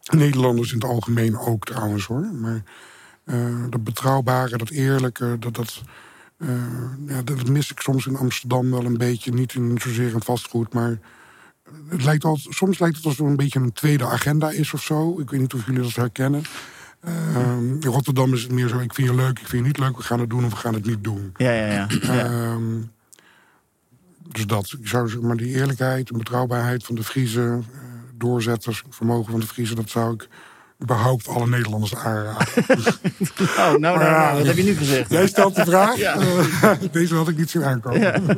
[0.09, 2.25] Nederlanders in het algemeen ook trouwens hoor.
[2.33, 2.63] Maar
[3.23, 5.81] eh, dat betrouwbare, dat eerlijke, dat, dat,
[6.37, 6.49] eh,
[7.07, 9.31] ja, dat mis ik soms in Amsterdam wel een beetje.
[9.31, 10.99] Niet in zozeer in vastgoed, maar
[11.89, 14.81] het lijkt al, soms lijkt het alsof er een beetje een tweede agenda is of
[14.81, 15.19] zo.
[15.19, 16.43] Ik weet niet of jullie dat herkennen.
[17.01, 19.77] Ehm, in Rotterdam is het meer zo, ik vind je leuk, ik vind je niet
[19.77, 21.33] leuk, we gaan het doen of we gaan het niet doen.
[21.37, 21.87] Ja, ja, ja.
[22.01, 22.25] ja.
[22.25, 22.81] Ehm,
[24.31, 27.79] dus dat, ik zou zeg maar die eerlijkheid en betrouwbaarheid van de Friese uh,
[28.17, 30.27] doorzetters, vermogen van de Friese, dat zou ik
[30.81, 32.47] überhaupt alle Nederlanders aanraden.
[32.57, 35.09] oh, nou, nou, nou, wat heb je nu gezegd?
[35.09, 35.97] Jij stelt de vraag.
[35.97, 36.17] Ja.
[36.91, 37.99] Deze had ik niet zien aankomen.
[37.99, 38.19] Ja.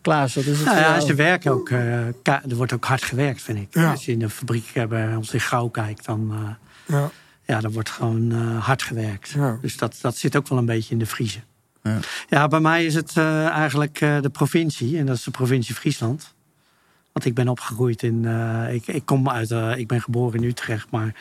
[0.00, 0.66] Klaas, dat is het.
[0.66, 1.70] Nou ja, ze werken ook.
[1.70, 3.68] Uh, er wordt ook hard gewerkt, vind ik.
[3.70, 3.90] Ja.
[3.90, 6.30] Als je in de fabriek uh, bij ons in Gauw kijkt, dan.
[6.32, 7.10] Uh, ja.
[7.46, 9.28] ja, er wordt gewoon hard gewerkt.
[9.28, 9.58] Ja.
[9.60, 11.38] Dus dat, dat zit ook wel een beetje in de Friese.
[11.82, 11.98] Ja,
[12.28, 16.34] ja bij mij is het eigenlijk de provincie, en dat is de provincie Friesland.
[17.12, 18.24] Want ik ben opgegroeid in.
[18.70, 19.50] ik, ik kom uit.
[19.78, 21.14] ik ben geboren in Utrecht, maar,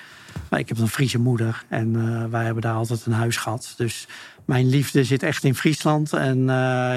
[0.49, 1.63] maar ik heb een Friese moeder.
[1.67, 3.73] En wij hebben daar altijd een huis gehad.
[3.77, 4.07] Dus
[4.50, 6.14] mijn liefde zit echt in Friesland.
[6.14, 6.45] En, uh,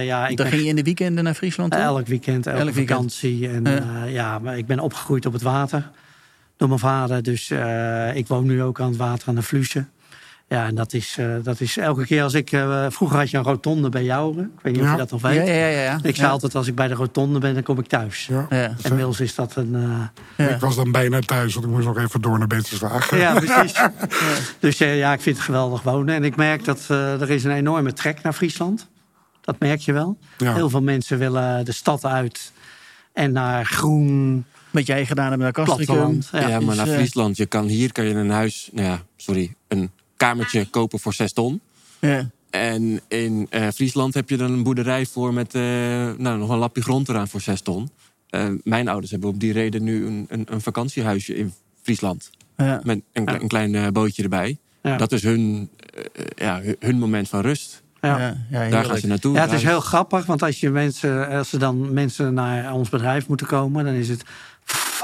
[0.05, 1.75] ja, ik Dan ging je in de weekenden naar Friesland?
[1.75, 3.49] Elk weekend, elke elk vakantie.
[3.49, 4.05] En ja.
[4.05, 5.91] Uh, ja, maar ik ben opgegroeid op het water
[6.57, 7.23] door mijn vader.
[7.23, 9.89] Dus uh, ik woon nu ook aan het water aan de Vlussen.
[10.53, 12.53] Ja, en dat is, uh, dat is elke keer als ik...
[12.53, 14.41] Uh, vroeger had je een rotonde bij jou.
[14.41, 14.87] Ik weet niet ja.
[14.87, 15.47] of je dat nog weet.
[15.47, 15.99] Ja, ja, ja, ja.
[16.03, 18.27] Ik zei altijd, als ik bij de rotonde ben, dan kom ik thuis.
[18.27, 18.47] Ja.
[18.51, 18.75] Ja.
[18.83, 19.75] Inmiddels is dat een...
[20.37, 23.19] Uh, ik was dan bijna thuis, want ik moest nog even door naar Beterswagen.
[23.19, 23.81] Ja, precies.
[24.61, 26.15] Dus ja, ik vind het geweldig wonen.
[26.15, 28.89] En ik merk dat er is een enorme trek naar Friesland.
[29.41, 30.19] Dat merk je wel.
[30.37, 32.53] Heel veel mensen willen de stad uit
[33.13, 34.45] en naar groen...
[34.71, 36.19] Wat jij gedaan hebt naar Castricum.
[36.33, 37.37] Ja, ja, maar naar Friesland.
[37.37, 38.71] Je kan, hier kan je een huis...
[38.73, 39.91] Nou ja, sorry, een
[40.27, 41.61] kamertje kopen voor 6 ton.
[42.01, 42.31] Ja.
[42.51, 45.63] En in uh, Friesland heb je dan een boerderij voor met uh,
[46.17, 47.91] nou, nog een lapje grond eraan voor 6 ton.
[48.31, 51.53] Uh, mijn ouders hebben op die reden nu een, een, een vakantiehuisje in
[51.83, 52.31] Friesland.
[52.57, 52.81] Ja.
[52.85, 53.41] Met een, ja.
[53.41, 54.59] een klein bootje erbij.
[54.83, 54.97] Ja.
[54.97, 55.71] Dat is hun,
[56.35, 57.83] ja, hun moment van rust.
[58.01, 58.37] Ja.
[58.51, 59.35] Ja, Daar gaan ze naartoe.
[59.35, 62.89] Ja, het is heel grappig, want als, je mensen, als er dan mensen naar ons
[62.89, 64.23] bedrijf moeten komen, dan is het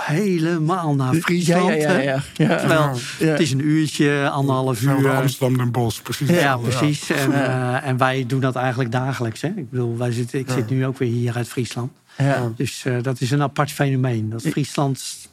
[0.00, 1.82] helemaal naar Friesland.
[1.82, 2.56] Ja, ja, ja, ja.
[2.56, 5.10] Terwijl, het is een uurtje, anderhalf uur.
[5.10, 6.28] Amsterdam en Bos, precies.
[6.28, 7.10] Ja, precies.
[7.10, 9.40] En, uh, en wij doen dat eigenlijk dagelijks.
[9.40, 9.48] Hè?
[9.48, 11.92] Ik bedoel, wij zitten, ik zit nu ook weer hier uit Friesland.
[12.18, 12.52] Ja.
[12.56, 14.30] Dus uh, dat is een apart fenomeen.
[14.30, 15.26] Dat Friesland...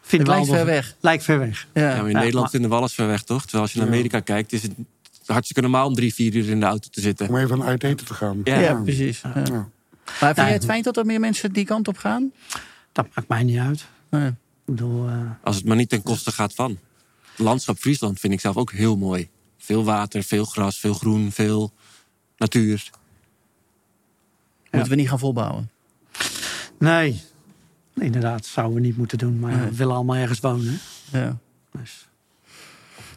[0.00, 0.94] Vindt het lijkt ver weg.
[1.00, 1.66] Lijkt ver weg.
[1.72, 1.94] Ja.
[1.94, 3.42] in Nederland maar, vinden we alles ver weg, toch?
[3.42, 4.72] Terwijl als je naar Amerika kijkt, is het
[5.26, 7.28] hartstikke normaal om drie, vier uur in de auto te zitten.
[7.28, 8.40] Om even uit eten te gaan.
[8.44, 9.22] Ja, precies.
[9.22, 12.32] Maar vind jij het fijn dat er meer mensen die kant op gaan?
[12.92, 13.86] Dat maakt mij niet uit.
[14.10, 14.34] Nee.
[14.64, 15.30] Bedoel, uh...
[15.42, 16.78] Als het maar niet ten koste gaat van.
[17.36, 19.28] Landschap Friesland vind ik zelf ook heel mooi.
[19.58, 21.72] Veel water, veel gras, veel groen, veel
[22.36, 22.90] natuur.
[24.70, 25.70] Moeten we niet gaan volbouwen?
[26.78, 27.22] Nee,
[27.94, 29.38] inderdaad, zouden we niet moeten doen.
[29.38, 29.68] Maar nee.
[29.68, 30.78] we willen allemaal ergens wonen.
[31.12, 31.36] Ja.
[31.80, 32.08] Dus.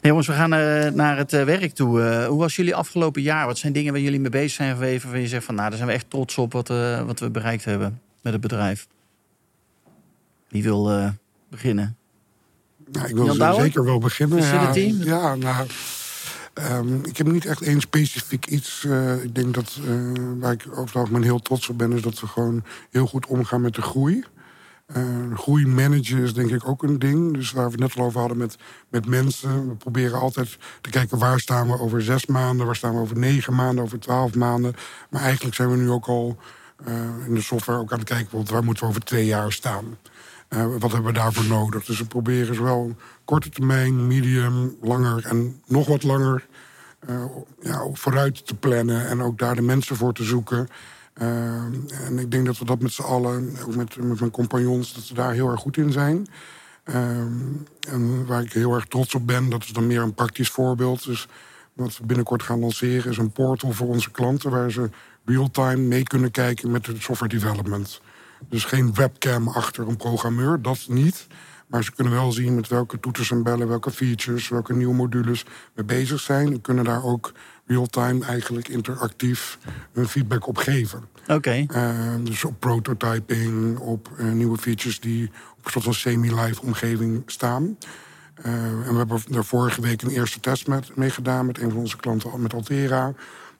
[0.01, 1.99] Nee, jongens, we gaan uh, naar het uh, werk toe.
[1.99, 3.45] Uh, hoe was jullie afgelopen jaar?
[3.45, 5.03] Wat zijn dingen waar jullie mee bezig zijn geweest?
[5.03, 6.67] Waar je zegt van, nou, daar zijn we echt trots op wat,
[7.05, 8.87] wat we bereikt hebben met het bedrijf.
[10.49, 11.09] Wie wil uh,
[11.49, 11.97] beginnen?
[12.91, 14.41] Nou, ik wil zeker wel beginnen.
[14.41, 15.67] Ja, ja, nou,
[16.71, 18.83] um, ik heb niet echt één specifiek iets.
[18.87, 22.01] Uh, ik denk dat uh, waar ik over het algemeen heel trots op ben, is
[22.01, 24.23] dat we gewoon heel goed omgaan met de groei.
[24.97, 27.33] Uh, groei managen is denk ik ook een ding.
[27.33, 28.57] Dus waar we het net al over hadden met,
[28.89, 29.67] met mensen.
[29.69, 33.17] We proberen altijd te kijken waar staan we over zes maanden, waar staan we over
[33.17, 34.73] negen maanden, over twaalf maanden.
[35.09, 36.37] Maar eigenlijk zijn we nu ook al
[37.25, 39.97] in de software ook aan het kijken, waar moeten we over twee jaar staan.
[40.49, 41.85] Uh, wat hebben we daarvoor nodig?
[41.85, 42.95] Dus we proberen zowel
[43.25, 46.47] korte termijn, medium, langer en nog wat langer
[47.09, 47.23] uh,
[47.61, 50.67] ja, vooruit te plannen en ook daar de mensen voor te zoeken.
[51.21, 51.27] Uh,
[52.05, 55.13] en ik denk dat we dat met z'n allen, ook met, mijn compagnons, dat we
[55.13, 56.27] daar heel erg goed in zijn.
[57.79, 61.05] en waar ik heel erg trots op ben, dat is dan meer een praktisch voorbeeld.
[61.05, 61.27] Dus
[61.73, 64.89] wat we binnenkort gaan lanceren is een portal voor onze klanten waar ze
[65.25, 68.01] real-time mee kunnen kijken met het software development.
[68.49, 71.27] Dus geen webcam achter een programmeur, dat niet.
[71.67, 75.45] Maar ze kunnen wel zien met welke toeters en bellen, welke features, welke nieuwe modules
[75.73, 76.51] we bezig zijn.
[76.51, 77.31] En kunnen daar ook
[77.65, 79.57] real-time eigenlijk interactief
[79.93, 81.03] hun feedback op geven.
[81.27, 81.65] Oké.
[81.73, 87.23] Uh, dus op prototyping, op uh, nieuwe features die op een soort van semi-live omgeving
[87.25, 87.77] staan.
[88.45, 91.69] Uh, en we hebben daar vorige week een eerste test met, mee gedaan met een
[91.69, 93.13] van onze klanten, met Altera.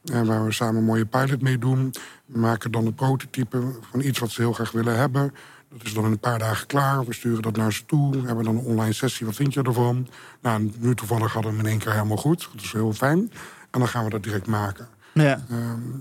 [0.06, 1.94] En waar we samen een mooie pilot mee doen.
[2.26, 5.34] We maken dan een prototype van iets wat ze heel graag willen hebben.
[5.70, 7.06] Dat is dan in een paar dagen klaar.
[7.06, 8.12] We sturen dat naar ze toe.
[8.12, 9.26] We hebben dan een online sessie.
[9.26, 10.08] Wat vind je ervan?
[10.42, 12.50] Nou, nu toevallig hadden we hem in één keer helemaal goed.
[12.54, 13.32] Dat is heel fijn.
[13.72, 14.88] En dan gaan we dat direct maken.
[15.14, 15.46] Ja.
[15.52, 16.00] Um,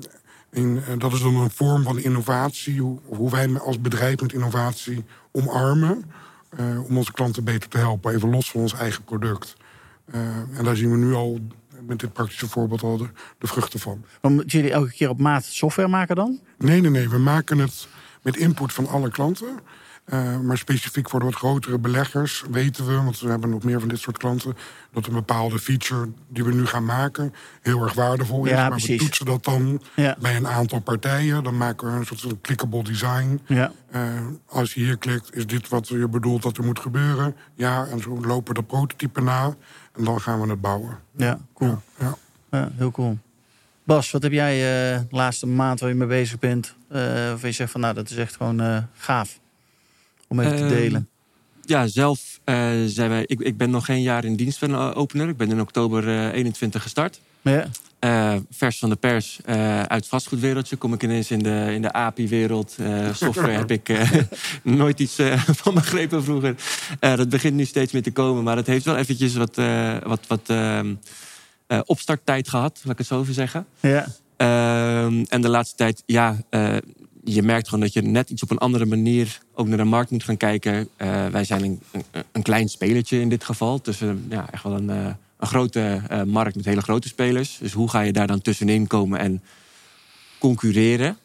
[0.50, 2.80] en, en dat is dan een vorm van innovatie.
[2.80, 6.04] Hoe, hoe wij als bedrijf met innovatie omarmen.
[6.60, 8.14] Uh, om onze klanten beter te helpen.
[8.14, 9.56] Even los van ons eigen product.
[10.14, 10.20] Uh,
[10.58, 11.38] en daar zien we nu al
[11.86, 13.08] met dit praktische voorbeeld al de,
[13.38, 14.04] de vruchten van.
[14.22, 16.40] Maar moeten jullie elke keer op maat software maken dan?
[16.58, 17.08] Nee, nee, nee.
[17.08, 17.88] We maken het
[18.22, 19.48] met input van alle klanten.
[20.12, 23.80] Uh, maar specifiek voor de wat grotere beleggers weten we, want we hebben nog meer
[23.80, 24.56] van dit soort klanten,
[24.92, 28.50] dat een bepaalde feature die we nu gaan maken heel erg waardevol is.
[28.50, 28.96] Ja, maar precies.
[28.96, 30.16] we toetsen dat dan Ja.
[30.20, 31.44] bij een aantal partijen.
[31.44, 33.40] Dan maken we een soort van clickable design.
[33.46, 33.72] Ja.
[33.94, 34.00] Uh,
[34.46, 37.36] als je hier klikt, is dit wat je bedoelt dat er moet gebeuren?
[37.54, 39.54] Ja, en zo lopen de prototypen na.
[39.96, 40.98] En dan gaan we het bouwen.
[41.16, 41.82] Ja, cool.
[41.98, 42.16] Ja.
[42.50, 43.18] Ja, heel cool.
[43.84, 46.74] Bas, wat heb jij uh, de laatste maand waar je mee bezig bent?
[47.34, 49.38] Of je zegt van nou, dat is echt gewoon gaaf
[50.28, 51.08] om even te Ehm, delen.
[51.64, 53.24] Ja, zelf uh, zijn wij.
[53.26, 55.28] Ik, ik ben nog geen jaar in dienst van opener.
[55.28, 57.20] Ik ben in oktober uh, 21 gestart.
[57.42, 57.68] Ja.
[58.00, 60.76] Uh, vers van de pers uh, uit het vastgoedwereldje.
[60.76, 62.76] Kom ik ineens in de, in de API-wereld.
[62.80, 63.98] Uh, software heb ik
[64.62, 65.16] nooit iets
[65.62, 66.54] van begrepen vroeger.
[67.00, 68.44] Dat begint nu steeds meer te komen.
[68.44, 69.56] Maar het heeft wel eventjes wat,
[70.02, 70.80] wat, wat uh,
[71.84, 72.80] opstarttijd gehad.
[72.82, 73.66] Laat ik het zo even zeggen.
[73.80, 74.06] Ja.
[74.38, 76.36] Uh, en de laatste tijd, ja...
[77.32, 80.10] Je merkt gewoon dat je net iets op een andere manier ook naar de markt
[80.10, 80.88] moet gaan kijken.
[80.98, 83.80] Uh, wij zijn een, een, een, klein spelertje in dit geval.
[83.80, 85.06] Tussen ja, echt wel een, uh,
[85.36, 87.58] een grote uh, markt met hele grote spelers.
[87.60, 89.42] Dus hoe ga je daar dan tussenin komen en
[90.38, 91.16] concurreren?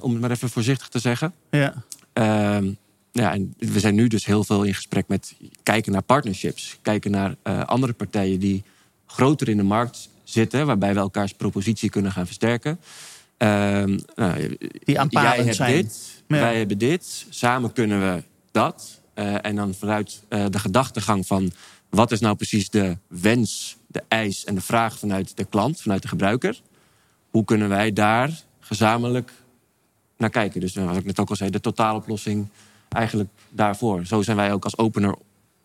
[0.00, 1.34] Om het maar even voorzichtig te zeggen.
[1.50, 1.74] Ja.
[2.14, 2.70] Uh,
[3.12, 6.78] ja, en we zijn nu dus heel veel in gesprek met kijken naar partnerships.
[6.82, 8.62] Kijken naar andere partijen die
[9.06, 10.66] groter in de markt zitten.
[10.66, 12.78] Waarbij we elkaars propositie kunnen gaan versterken.
[13.44, 15.72] Uh, nou, die jij hebt zijn.
[15.72, 16.38] dit, ja.
[16.38, 17.26] wij hebben dit.
[17.28, 19.00] Samen kunnen we dat.
[19.14, 21.52] Uh, en dan vanuit uh, de gedachtegang van...
[21.88, 26.02] wat is nou precies de wens, de eis en de vraag vanuit de klant, vanuit
[26.02, 26.60] de gebruiker?
[27.30, 28.30] Hoe kunnen wij daar
[28.60, 29.32] gezamenlijk
[30.16, 30.60] naar kijken?
[30.60, 32.48] Dus wat ik net ook al zei, de totaaloplossing
[32.88, 34.06] eigenlijk daarvoor.
[34.06, 35.14] Zo zijn wij ook als opener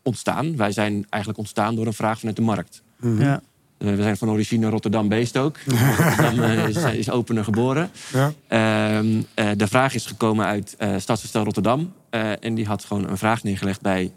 [0.04, 0.56] ontstaan.
[0.56, 2.82] Wij zijn eigenlijk ontstaan door een vraag vanuit de markt.
[2.96, 3.22] Mhm.
[3.22, 3.42] Ja.
[3.80, 5.58] Uh, we zijn van origine Rotterdam-based ook.
[5.98, 7.92] Rotterdam uh, is, is, opener geboren.
[8.14, 8.28] Ja.
[8.28, 11.94] Uh, de vraag is gekomen uit uh, Stadsverstel Rotterdam.
[12.12, 14.12] Uh, en die had gewoon een vraag neergelegd bij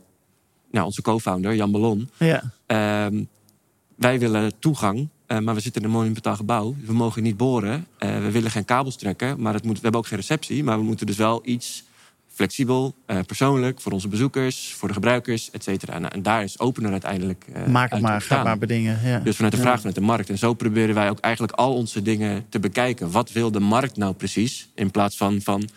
[0.71, 2.11] nou, onze co-founder Jan Ballon.
[2.17, 2.43] Ja.
[2.67, 3.25] Ehm,
[3.97, 6.75] wij willen toegang, uh, maar we zitten in een monumentaal gebouw.
[6.87, 7.87] We mogen niet boren.
[7.99, 10.65] we willen geen kabels trekken, maar het moet, we hebben ook geen receptie.
[10.65, 11.85] Maar we moeten dus wel iets
[12.43, 15.99] flexibel, uh, persoonlijk, voor onze bezoekers, voor de gebruikers, et cetera.
[15.99, 17.45] Nou, en daar is opener uiteindelijk.
[17.57, 19.01] Uh, Maak het maar, ga maar bedingen.
[19.05, 19.19] Ja.
[19.19, 20.31] Dus vanuit de vraag vanuit de markt.
[20.31, 23.11] En zo proberen wij ook eigenlijk al onze dingen te bekijken.
[23.11, 24.69] Wat wil de markt nou precies?
[24.75, 25.69] In plaats van, van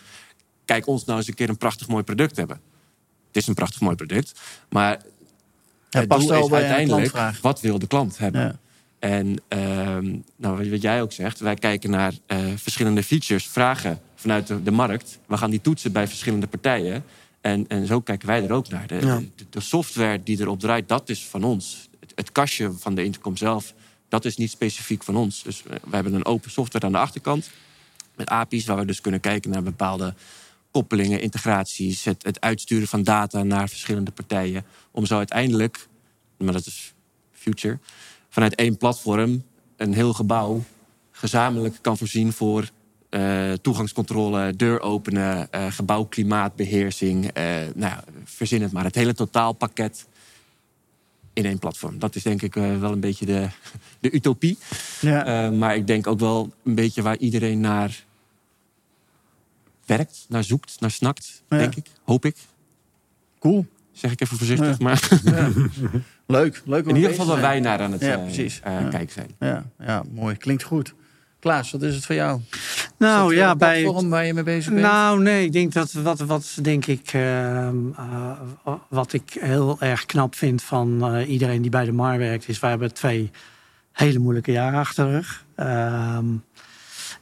[0.64, 2.60] kijk ons nou eens een keer een prachtig mooi product hebben.
[3.26, 5.00] Het is een prachtig mooi product, maar
[5.90, 8.40] ja, het past doel is uiteindelijk wat wil de klant hebben.
[8.40, 8.58] Ja.
[8.98, 14.46] En uh, nou, wat jij ook zegt, wij kijken naar uh, verschillende features, vragen vanuit
[14.46, 15.18] de, de, markt.
[15.26, 17.04] We gaan die toetsen bij verschillende partijen.
[17.40, 18.86] En, en zo kijken wij er ook naar.
[18.86, 19.22] De, Ja.
[19.36, 21.88] de, de software die erop draait, dat is van ons.
[22.00, 23.74] Het, het, kastje van de intercom zelf,
[24.08, 25.42] dat is niet specifiek van ons.
[25.42, 27.50] Dus we hebben een open software aan de achterkant.
[28.14, 30.14] Met API's, waar we dus kunnen kijken naar bepaalde
[30.70, 32.04] koppelingen, integraties.
[32.04, 34.64] Het, het uitsturen van data naar verschillende partijen.
[34.90, 35.88] Om zo uiteindelijk,
[36.36, 36.94] maar dat is
[37.32, 37.78] future
[38.28, 39.44] vanuit één platform
[39.76, 40.64] een heel gebouw
[41.10, 42.70] gezamenlijk kan voorzien voor
[43.16, 47.24] uh, toegangscontrole, deur openen, uh, gebouwklimaatbeheersing.
[47.24, 47.32] Uh,
[47.74, 48.84] nou ja, verzin het maar.
[48.84, 50.06] Het hele totaalpakket
[51.32, 51.98] in één platform.
[51.98, 53.48] Dat is denk ik wel een beetje de,
[54.00, 54.58] de utopie.
[55.00, 55.50] Ja.
[55.50, 58.04] maar ik denk ook wel een beetje waar iedereen naar
[59.86, 61.56] werkt, naar zoekt, naar snakt, Ja.
[61.58, 61.86] denk ik.
[62.04, 62.36] Hoop ik.
[63.38, 63.66] Cool.
[63.92, 64.84] Zeg ik even voorzichtig, Ja.
[64.84, 65.50] maar Ja.
[66.26, 66.62] Leuk.
[66.64, 68.88] Leuk om in ieder geval waar wij naar aan het eh, eh, Ja.
[68.88, 69.30] kijken zijn.
[69.38, 70.36] Ja, ja, mooi.
[70.36, 70.94] Klinkt goed.
[71.46, 72.40] Klaas, wat is het voor jou?
[72.98, 73.82] Nou ja, bij.
[73.82, 74.82] platform waar je mee bezig bent?
[74.82, 80.06] Nou, nee, ik denk dat wat, wat denk ik, ehm, eh, wat ik heel erg
[80.06, 83.30] knap vind van eh, iedereen die bij de MAR werkt, is wij hebben twee
[83.92, 85.44] hele moeilijke jaren achter de rug.
[85.56, 86.24] Ehm,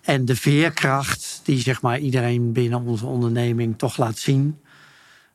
[0.00, 4.58] en de veerkracht die zeg maar iedereen binnen onze onderneming toch laat zien.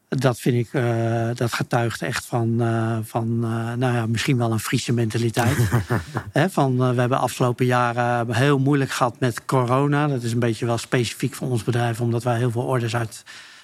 [0.10, 4.52] Dat vind ik, eh, dat getuigt echt van, eh, van eh, nou ja, misschien wel
[4.52, 5.58] een Friese mentaliteit.
[6.34, 10.08] Van, we hebben afgelopen jaren heel moeilijk gehad met corona.
[10.08, 13.24] Dat is een beetje wel specifiek voor ons bedrijf, omdat wij heel veel orders uit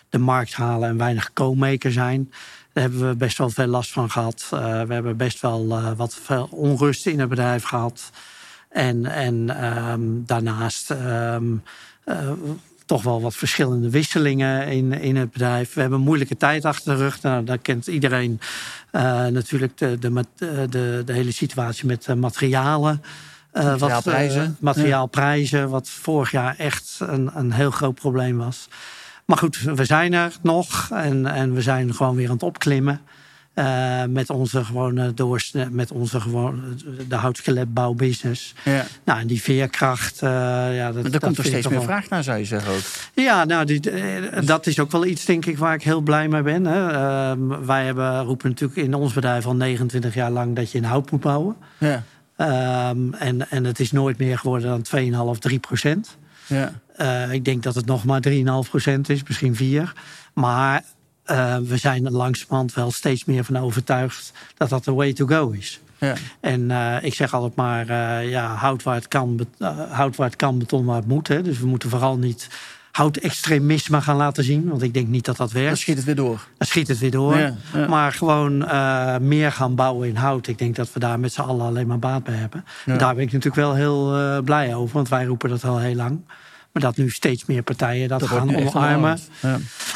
[0.09, 2.31] de markt halen en weinig co-maker zijn.
[2.73, 4.49] Daar hebben we best wel veel last van gehad.
[4.51, 8.11] Eh, we hebben best wel wat veel onrust in het bedrijf gehad.
[8.69, 11.55] En, en ehm, daarnaast ehm,
[12.03, 12.31] eh,
[12.85, 15.73] toch wel wat verschillende wisselingen in, in het bedrijf.
[15.73, 17.21] We hebben een moeilijke tijd achter de rug.
[17.21, 18.39] Nou, daar kent iedereen
[18.91, 23.01] eh, natuurlijk de, de, eh, de, de hele situatie met eh, materialen.
[23.51, 24.43] Wat, Materiaalprijzen.
[24.43, 28.67] eh, materiaalprijzen, wat vorig jaar echt een, een heel groot probleem was.
[29.25, 33.01] Maar goed, we zijn er nog en, en we zijn gewoon weer aan het opklimmen.
[33.55, 36.61] Uh, met onze gewone doorsnee, met onze gewone
[37.07, 38.53] de houtskeletbouwbusiness.
[38.63, 38.85] Ja.
[39.03, 40.21] Nou, en die veerkracht.
[40.21, 40.29] Uh,
[40.75, 42.81] ja, dat, er komt er steeds meer vraag naar, zou je zeggen ook.
[43.13, 43.81] Ja, nou, die,
[44.45, 46.65] dat is ook wel iets, denk ik, waar ik heel blij mee ben.
[46.65, 46.91] Hè.
[46.91, 50.83] Uh, wij hebben, roepen natuurlijk in ons bedrijf al 29 jaar lang dat je in
[50.83, 51.55] hout moet bouwen.
[51.77, 52.03] Ja.
[52.89, 56.17] Um, en, en het is nooit meer geworden dan 2,5, 3 procent.
[56.47, 56.71] Ja.
[57.31, 58.33] Ik denk dat het nog maar 3,5
[58.69, 59.93] procent is, misschien 4.
[60.33, 60.83] Maar
[61.31, 65.25] uh, we zijn er langzamerhand wel steeds meer van overtuigd dat dat de way to
[65.25, 65.79] go is.
[65.97, 66.13] Ja.
[66.39, 67.85] En uh, ik zeg altijd maar,
[68.25, 69.47] ja, hout waar het kan,
[69.89, 71.27] hout waar het kan, beton waar het moet.
[71.27, 71.41] Hè.
[71.41, 72.47] Dus we moeten vooral niet
[72.95, 74.69] hout-extremisme gaan laten zien.
[74.69, 75.67] Want ik denk niet dat dat werkt.
[75.67, 76.47] Dan schiet het weer door.
[76.57, 77.37] Dan schiet het weer door.
[77.37, 77.87] Ja, ja.
[77.87, 80.47] Maar gewoon uh, meer gaan bouwen in hout.
[80.47, 82.65] Ik denk dat we daar met z'n allen alleen maar baat bij hebben.
[82.85, 82.97] Ja.
[82.97, 84.93] Daar ben ik natuurlijk wel heel uh, blij over.
[84.93, 86.19] Want wij roepen dat al heel lang.
[86.75, 89.19] Maar dat nu steeds meer partijen dat, dat gaan omarmen.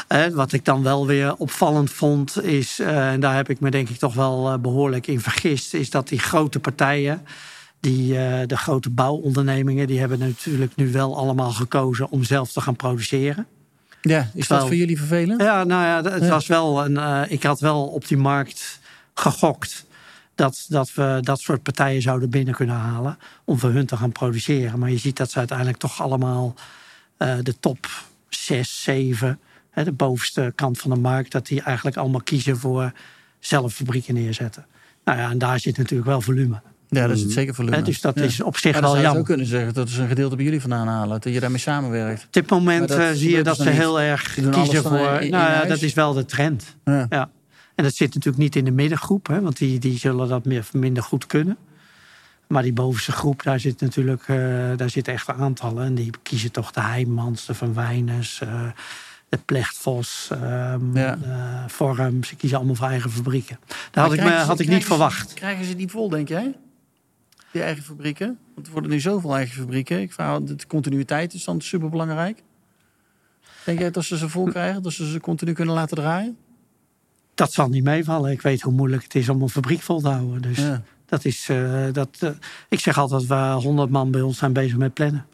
[0.08, 2.78] Uh, wat ik dan wel weer opvallend vond is...
[2.78, 5.74] en daar heb ik me denk ik toch wel behoorlijk in vergist...
[5.74, 7.22] is dat die grote partijen
[7.80, 12.60] die, uh, de grote bouwondernemingen die hebben natuurlijk nu wel allemaal gekozen om zelf te
[12.60, 13.46] gaan produceren.
[14.00, 15.40] Ja, is dat voor jullie vervelend?
[15.40, 17.30] Ja, nou ja, het was wel een.
[17.30, 18.80] Ik had wel op die markt
[19.14, 19.84] gegokt
[20.40, 24.12] dat, dat we dat soort partijen zouden binnen kunnen halen om voor hun te gaan
[24.12, 24.78] produceren.
[24.78, 26.54] Maar je ziet dat ze uiteindelijk toch allemaal
[27.18, 27.88] uh, de top
[28.28, 29.38] 6, 7,
[29.70, 32.92] hè, de bovenste kant van de markt, dat die eigenlijk allemaal kiezen voor
[33.38, 34.66] zelf fabrieken neerzetten.
[35.04, 36.60] Nou ja, en daar zit natuurlijk wel volume.
[36.88, 37.82] Ja, dat is het zeker volume.
[37.82, 39.00] dus dat is op zich wel jammer.
[39.00, 41.20] zou je ook kunnen zeggen dat is een gedeelte bij jullie vandaan halen.
[41.20, 42.24] Dat je daarmee samenwerkt.
[42.24, 44.98] Op dit moment uh, zie je dat ze heel erg kiezen voor...
[45.00, 46.76] nou ja, dat is wel de trend.
[46.84, 47.06] Ja.
[47.08, 47.30] ja.
[47.80, 49.26] En dat zit natuurlijk niet in de middengroep.
[49.26, 51.56] Hè, want die, die zullen dat meer, minder goed kunnen.
[52.46, 54.36] Maar die bovenste groep, daar zit natuurlijk uh,
[54.76, 55.84] daar zitten echt aantallen.
[55.84, 58.40] En die kiezen toch de Heijmans, de Van Wijners...
[58.44, 58.70] Uh,
[59.28, 61.18] de Plechtvos, um, ja.
[61.26, 62.24] uh, Forum.
[62.24, 63.58] Ze kiezen allemaal voor eigen fabrieken.
[63.90, 65.34] Daar had ik, me, had ik niet verwacht.
[65.34, 66.56] Krijgen ze die vol, denk jij?
[67.52, 68.38] die eigen fabrieken?
[68.54, 70.00] Want er worden nu zoveel eigen fabrieken.
[70.00, 72.42] Ik vraag, de continuïteit is dan superbelangrijk.
[73.64, 74.82] Denk jij dat ze ze vol krijgen?
[74.82, 76.36] Dat ze ze continu kunnen laten draaien?
[77.40, 78.30] Dat zal niet meevallen.
[78.30, 80.42] Ik weet hoe moeilijk het is om een fabriek vol te houden.
[80.42, 80.58] Dus
[81.06, 82.30] dat is, uh, dat, uh,
[82.68, 85.26] ik zeg altijd, we 100 man bij ons zijn bezig met plannen.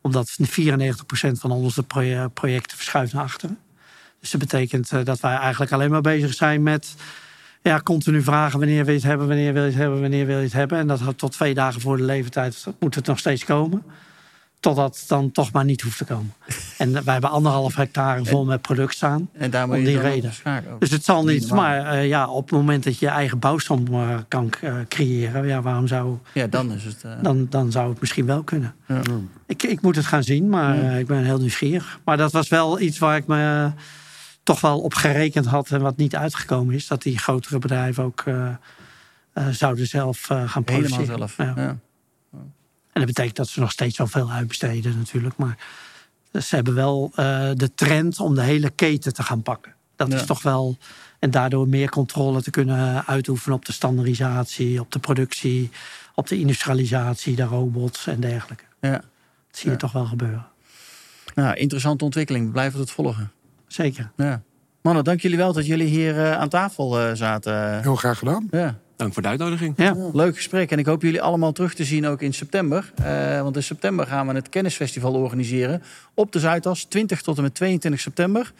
[0.00, 1.82] Omdat 94% van onze
[2.34, 3.58] projecten verschuift naar achteren.
[4.20, 6.94] Dus dat betekent uh, dat wij eigenlijk alleen maar bezig zijn met
[7.62, 10.38] ja, continu vragen wanneer wil je het hebben, wanneer wil je het hebben, wanneer wil
[10.38, 10.78] je het hebben.
[10.78, 13.82] En dat tot twee dagen voor de leeftijd moet het nog steeds komen.
[14.60, 16.32] Totdat het dan toch maar niet hoeft te komen.
[16.78, 19.28] En wij hebben anderhalf hectare vol met product staan.
[19.32, 20.32] En daar moet om die reden.
[20.78, 21.50] Dus het zal niet.
[21.50, 25.46] Maar uh, ja, op het moment dat je je eigen bouwstom uh, kan uh, creëren,
[25.46, 26.18] ja, waarom zou.
[26.34, 27.04] Ja, dan is het.
[27.22, 28.74] Dan, dan zou het misschien wel kunnen.
[28.86, 29.00] Ja.
[29.46, 32.00] Ik, ik moet het gaan zien, maar ik ben heel nieuwsgierig.
[32.04, 33.70] Maar dat was wel iets waar ik me
[34.42, 38.24] toch wel op gerekend had en wat niet uitgekomen is, dat die grotere bedrijven ook
[39.50, 41.04] zouden zelf gaan produceren.
[41.04, 41.56] Helemaal zelf.
[41.56, 41.78] Ja.
[43.00, 45.56] Dat betekent dat ze nog steeds wel veel uitbesteden natuurlijk, maar
[46.32, 47.10] ze hebben wel
[47.54, 49.74] de trend om de hele keten te gaan pakken.
[49.96, 50.76] Dat is toch wel
[51.18, 55.70] en daardoor meer controle te kunnen uitoefenen op de standaardisatie, op de productie,
[56.14, 58.64] op de industrialisatie, de robots en dergelijke.
[58.80, 58.90] Ja.
[58.90, 59.02] Dat
[59.50, 60.46] zie je toch wel gebeuren.
[61.34, 62.46] Nou, interessante ontwikkeling.
[62.46, 63.32] We blijven het volgen
[63.66, 64.10] zeker.
[64.16, 64.42] Ja.
[64.82, 67.80] Mannen, dank jullie wel dat jullie hier uh, aan tafel uh, zaten.
[67.82, 68.48] Heel graag gedaan.
[68.50, 68.78] Ja.
[69.00, 69.74] Dank voor de uitnodiging.
[69.76, 70.70] Ja, leuk gesprek.
[70.70, 72.92] En ik hoop jullie allemaal terug te zien ook in september.
[73.00, 75.82] Uh, want in september gaan we het Kennisfestival organiseren.
[76.14, 78.52] Op de Zuidas, 20 tot en met 22 september.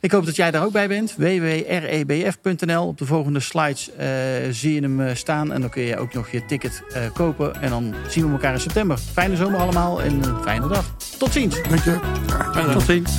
[0.00, 1.14] Ik hoop dat jij daar ook bij bent.
[1.16, 2.86] www.rebf.nl.
[2.86, 4.06] Op de volgende slides uh,
[4.50, 5.52] zie je hem staan.
[5.52, 7.60] En dan kun je ook nog je ticket uh, kopen.
[7.60, 8.98] En dan zien we elkaar in september.
[8.98, 10.96] Fijne zomer allemaal en een fijne dag.
[11.18, 11.62] Tot ziens.
[11.62, 11.98] Dank je.
[12.72, 13.10] Tot ziens.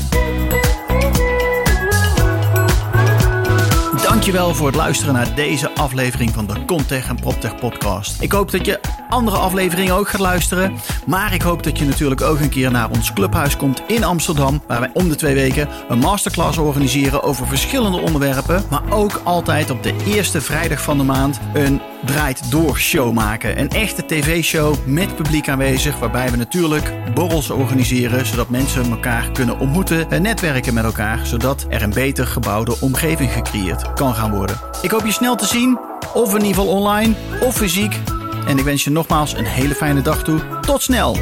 [4.18, 8.22] Dankjewel voor het luisteren naar deze aflevering van de Contech en PropTech podcast.
[8.22, 10.78] Ik hoop dat je andere afleveringen ook gaat luisteren.
[11.05, 14.61] Maar ik hoop dat je natuurlijk ook een keer naar ons clubhuis komt in Amsterdam.
[14.68, 18.63] Waar wij om de twee weken een masterclass organiseren over verschillende onderwerpen.
[18.70, 23.59] Maar ook altijd op de eerste vrijdag van de maand een draait door show maken.
[23.59, 25.99] Een echte tv-show met publiek aanwezig.
[25.99, 28.26] Waarbij we natuurlijk borrels organiseren.
[28.26, 31.26] Zodat mensen elkaar kunnen ontmoeten en netwerken met elkaar.
[31.26, 34.59] Zodat er een beter gebouwde omgeving gecreëerd gaan worden.
[34.81, 35.79] Ik hoop je snel te zien.
[36.13, 37.99] Of in ieder geval online of fysiek.
[38.47, 40.39] En ik wens je nogmaals een hele fijne dag toe.
[40.61, 41.17] Tot snel!